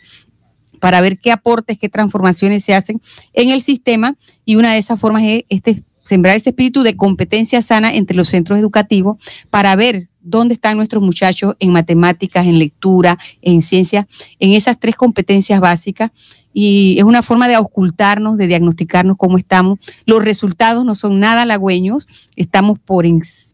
para 0.80 1.00
ver 1.00 1.18
qué 1.18 1.32
aportes, 1.32 1.78
qué 1.78 1.88
transformaciones 1.88 2.64
se 2.64 2.74
hacen 2.74 3.00
en 3.32 3.50
el 3.50 3.62
sistema 3.62 4.16
y 4.44 4.56
una 4.56 4.72
de 4.72 4.78
esas 4.78 5.00
formas 5.00 5.22
es 5.24 5.44
este, 5.48 5.84
sembrar 6.02 6.36
ese 6.36 6.50
espíritu 6.50 6.82
de 6.82 6.96
competencia 6.96 7.62
sana 7.62 7.94
entre 7.94 8.16
los 8.16 8.28
centros 8.28 8.58
educativos 8.58 9.16
para 9.50 9.74
ver 9.76 10.08
dónde 10.20 10.54
están 10.54 10.76
nuestros 10.76 11.02
muchachos 11.02 11.54
en 11.60 11.72
matemáticas, 11.72 12.46
en 12.46 12.58
lectura, 12.58 13.18
en 13.42 13.62
ciencias, 13.62 14.06
en 14.38 14.52
esas 14.52 14.78
tres 14.78 14.96
competencias 14.96 15.60
básicas. 15.60 16.10
Y 16.58 16.96
es 16.96 17.04
una 17.04 17.20
forma 17.20 17.48
de 17.48 17.54
auscultarnos, 17.54 18.38
de 18.38 18.46
diagnosticarnos 18.46 19.18
cómo 19.18 19.36
estamos. 19.36 19.78
Los 20.06 20.24
resultados 20.24 20.86
no 20.86 20.94
son 20.94 21.20
nada 21.20 21.42
halagüeños, 21.42 22.06
estamos 22.34 22.78
por, 22.78 23.04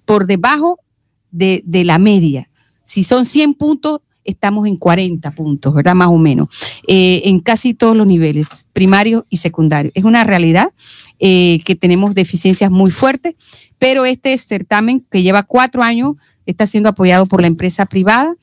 por 0.05 0.27
debajo 0.27 0.79
de, 1.33 1.65
de 1.67 1.83
la 1.83 1.99
media. 1.99 2.49
Si 2.85 3.03
son 3.03 3.25
100 3.25 3.55
puntos, 3.55 4.03
estamos 4.25 4.69
en 4.69 4.77
40 4.77 5.33
puntos, 5.33 5.75
¿verdad? 5.75 5.97
Más 5.97 6.09
o 6.09 6.19
menos, 6.19 6.47
eh, 6.87 7.23
en 7.25 7.41
casi 7.41 7.75
todos 7.75 7.97
los 7.97 8.07
niveles, 8.07 8.67
primarios 8.73 9.25
y 9.31 9.39
secundarios. 9.39 9.93
Es 9.97 10.05
una 10.05 10.23
realidad 10.23 10.69
eh, 11.19 11.61
que 11.65 11.75
tenemos 11.75 12.15
deficiencias 12.15 12.71
muy 12.71 12.93
fuertes, 12.93 13.35
pero 13.79 14.05
este 14.05 14.39
certamen 14.39 15.05
que 15.11 15.23
lleva 15.23 15.43
cuatro 15.43 15.83
años 15.83 16.15
está 16.47 16.69
siendo 16.69 16.89
apoyado 16.89 17.27
por 17.27 17.41
la 17.41 17.49
empresa 17.49 17.85
privada 17.87 18.37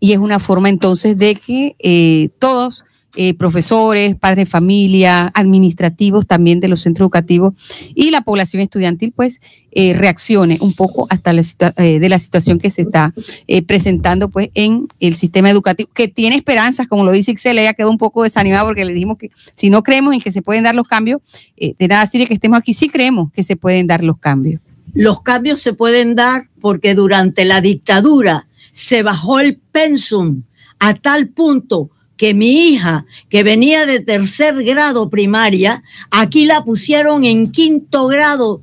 y 0.00 0.12
es 0.12 0.18
una 0.18 0.38
forma 0.40 0.70
entonces 0.70 1.16
de 1.16 1.36
que 1.36 1.76
eh, 1.78 2.30
todos, 2.40 2.84
eh, 3.16 3.34
profesores, 3.34 4.14
padres 4.14 4.46
de 4.46 4.46
familia, 4.46 5.30
administrativos 5.34 6.26
también 6.26 6.60
de 6.60 6.68
los 6.68 6.80
centros 6.80 7.06
educativos 7.06 7.54
y 7.94 8.10
la 8.10 8.20
población 8.20 8.62
estudiantil, 8.62 9.12
pues 9.14 9.40
eh, 9.78 9.92
reaccione 9.92 10.56
un 10.62 10.72
poco 10.72 11.06
hasta 11.10 11.34
la 11.34 11.42
eh, 11.76 11.98
de 11.98 12.08
la 12.08 12.18
situación 12.18 12.58
que 12.58 12.70
se 12.70 12.80
está 12.80 13.12
eh, 13.46 13.60
presentando 13.60 14.30
pues 14.30 14.48
en 14.54 14.88
el 15.00 15.14
sistema 15.14 15.50
educativo, 15.50 15.90
que 15.92 16.08
tiene 16.08 16.34
esperanzas, 16.34 16.88
como 16.88 17.04
lo 17.04 17.12
dice 17.12 17.32
Ixel, 17.32 17.58
ella 17.58 17.74
quedó 17.74 17.90
un 17.90 17.98
poco 17.98 18.22
desanimada 18.22 18.64
porque 18.64 18.86
le 18.86 18.94
dijimos 18.94 19.18
que 19.18 19.30
si 19.54 19.68
no 19.68 19.82
creemos 19.82 20.14
en 20.14 20.20
que 20.22 20.32
se 20.32 20.40
pueden 20.40 20.64
dar 20.64 20.74
los 20.74 20.88
cambios, 20.88 21.20
eh, 21.58 21.74
de 21.78 21.88
nada 21.88 22.06
sirve 22.06 22.26
que 22.26 22.32
estemos 22.32 22.58
aquí, 22.58 22.72
sí 22.72 22.88
creemos 22.88 23.30
que 23.32 23.42
se 23.42 23.56
pueden 23.56 23.86
dar 23.86 24.02
los 24.02 24.16
cambios. 24.16 24.62
Los 24.94 25.20
cambios 25.20 25.60
se 25.60 25.74
pueden 25.74 26.14
dar 26.14 26.48
porque 26.58 26.94
durante 26.94 27.44
la 27.44 27.60
dictadura 27.60 28.48
se 28.70 29.02
bajó 29.02 29.40
el 29.40 29.58
pensum 29.58 30.44
a 30.78 30.94
tal 30.94 31.28
punto 31.28 31.90
que 32.16 32.34
mi 32.34 32.68
hija, 32.68 33.06
que 33.28 33.42
venía 33.42 33.86
de 33.86 34.00
tercer 34.00 34.62
grado 34.64 35.10
primaria, 35.10 35.82
aquí 36.10 36.46
la 36.46 36.64
pusieron 36.64 37.24
en 37.24 37.50
quinto 37.50 38.06
grado 38.06 38.62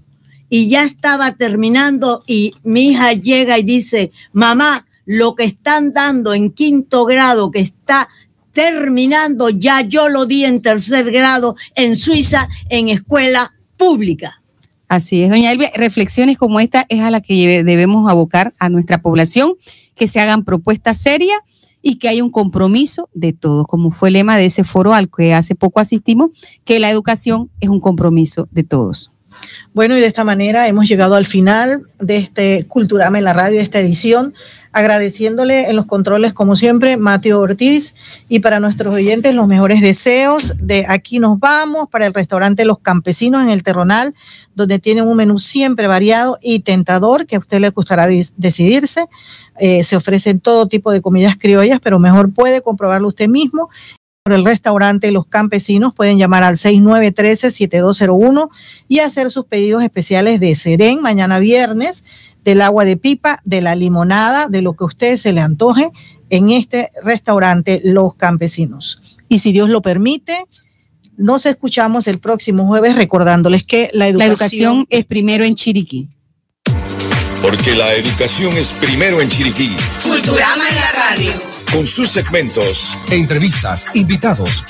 y 0.49 0.67
ya 0.69 0.83
estaba 0.83 1.33
terminando 1.33 2.23
y 2.27 2.53
mi 2.63 2.89
hija 2.89 3.13
llega 3.13 3.57
y 3.57 3.63
dice, 3.63 4.11
mamá, 4.31 4.85
lo 5.05 5.35
que 5.35 5.43
están 5.43 5.93
dando 5.93 6.33
en 6.33 6.51
quinto 6.51 7.05
grado 7.05 7.51
que 7.51 7.59
está 7.59 8.07
terminando, 8.53 9.49
ya 9.49 9.81
yo 9.81 10.09
lo 10.09 10.25
di 10.25 10.45
en 10.45 10.61
tercer 10.61 11.11
grado 11.11 11.55
en 11.75 11.95
Suiza 11.95 12.47
en 12.69 12.89
escuela 12.89 13.53
pública. 13.77 14.41
Así 14.87 15.23
es, 15.23 15.29
doña 15.31 15.51
Elvia, 15.51 15.71
reflexiones 15.75 16.37
como 16.37 16.59
esta 16.59 16.85
es 16.87 17.01
a 17.01 17.09
la 17.09 17.19
que 17.19 17.63
debemos 17.63 18.09
abocar 18.09 18.53
a 18.59 18.69
nuestra 18.69 19.01
población, 19.01 19.53
que 19.95 20.07
se 20.07 20.19
hagan 20.19 20.43
propuestas 20.43 21.01
serias 21.01 21.39
y 21.83 21.95
que 21.95 22.07
haya 22.09 22.23
un 22.23 22.31
compromiso 22.31 23.09
de 23.13 23.33
todos, 23.33 23.67
como 23.67 23.91
fue 23.91 24.09
el 24.09 24.13
lema 24.13 24.37
de 24.37 24.45
ese 24.45 24.63
foro 24.63 24.93
al 24.93 25.09
que 25.09 25.35
hace 25.35 25.53
poco 25.53 25.79
asistimos, 25.79 26.31
que 26.65 26.79
la 26.79 26.89
educación 26.89 27.51
es 27.59 27.69
un 27.69 27.79
compromiso 27.79 28.47
de 28.51 28.63
todos. 28.63 29.11
Bueno, 29.73 29.97
y 29.97 29.99
de 29.99 30.07
esta 30.07 30.23
manera 30.23 30.67
hemos 30.67 30.87
llegado 30.87 31.15
al 31.15 31.25
final 31.25 31.83
de 31.99 32.17
este 32.17 32.65
Culturama 32.67 33.17
en 33.17 33.25
la 33.25 33.33
radio, 33.33 33.57
de 33.57 33.63
esta 33.63 33.79
edición, 33.79 34.33
agradeciéndole 34.73 35.69
en 35.69 35.75
los 35.75 35.85
controles, 35.85 36.33
como 36.33 36.55
siempre, 36.55 36.97
Mateo 36.97 37.39
Ortiz, 37.39 37.95
y 38.27 38.39
para 38.39 38.59
nuestros 38.59 38.93
oyentes 38.93 39.35
los 39.35 39.47
mejores 39.47 39.81
deseos. 39.81 40.53
De 40.59 40.85
aquí 40.89 41.19
nos 41.19 41.39
vamos 41.39 41.87
para 41.89 42.07
el 42.07 42.13
restaurante 42.13 42.65
Los 42.65 42.79
Campesinos 42.79 43.43
en 43.43 43.49
el 43.49 43.61
Terronal, 43.63 44.13
donde 44.55 44.79
tienen 44.79 45.05
un 45.05 45.15
menú 45.15 45.37
siempre 45.39 45.87
variado 45.87 46.39
y 46.41 46.59
tentador, 46.59 47.27
que 47.27 47.35
a 47.35 47.39
usted 47.39 47.59
le 47.59 47.69
gustará 47.69 48.07
decidirse. 48.35 49.05
Eh, 49.59 49.83
se 49.83 49.95
ofrecen 49.95 50.39
todo 50.39 50.67
tipo 50.67 50.91
de 50.91 51.01
comidas 51.01 51.37
criollas, 51.37 51.79
pero 51.81 51.99
mejor 51.99 52.33
puede 52.33 52.61
comprobarlo 52.61 53.07
usted 53.07 53.29
mismo 53.29 53.69
por 54.23 54.33
el 54.33 54.43
restaurante 54.45 55.11
Los 55.11 55.27
Campesinos. 55.27 55.93
Pueden 55.93 56.17
llamar 56.17 56.43
al 56.43 56.55
6913-7201 56.55 58.49
y 58.87 58.99
hacer 58.99 59.29
sus 59.29 59.45
pedidos 59.45 59.83
especiales 59.83 60.39
de 60.39 60.55
Serén 60.55 61.01
mañana 61.01 61.39
viernes, 61.39 62.03
del 62.43 62.61
agua 62.61 62.85
de 62.85 62.97
pipa, 62.97 63.39
de 63.45 63.61
la 63.61 63.75
limonada, 63.75 64.47
de 64.47 64.61
lo 64.61 64.73
que 64.73 64.83
a 64.83 64.87
usted 64.87 65.17
se 65.17 65.31
le 65.31 65.41
antoje 65.41 65.91
en 66.29 66.49
este 66.51 66.89
restaurante 67.03 67.81
Los 67.83 68.15
Campesinos. 68.15 69.17
Y 69.29 69.39
si 69.39 69.51
Dios 69.51 69.69
lo 69.69 69.81
permite, 69.81 70.45
nos 71.17 71.45
escuchamos 71.45 72.07
el 72.07 72.19
próximo 72.19 72.65
jueves 72.67 72.95
recordándoles 72.95 73.63
que 73.63 73.89
la 73.93 74.07
educación 74.07 74.85
es 74.89 75.05
primero 75.05 75.43
en 75.45 75.55
Chiriquí. 75.55 76.09
Porque 77.41 77.75
la 77.75 77.93
educación 77.93 78.55
es 78.57 78.71
primero 78.71 79.19
en 79.19 79.27
Chiriquí, 79.27 79.69
Culturama 80.01 80.63
en 80.69 80.75
la 80.75 80.91
radio. 80.93 81.31
con 81.73 81.85
sus 81.87 82.09
segmentos 82.09 82.97
Entrevistas, 83.11 83.85
invitados, 83.93 84.63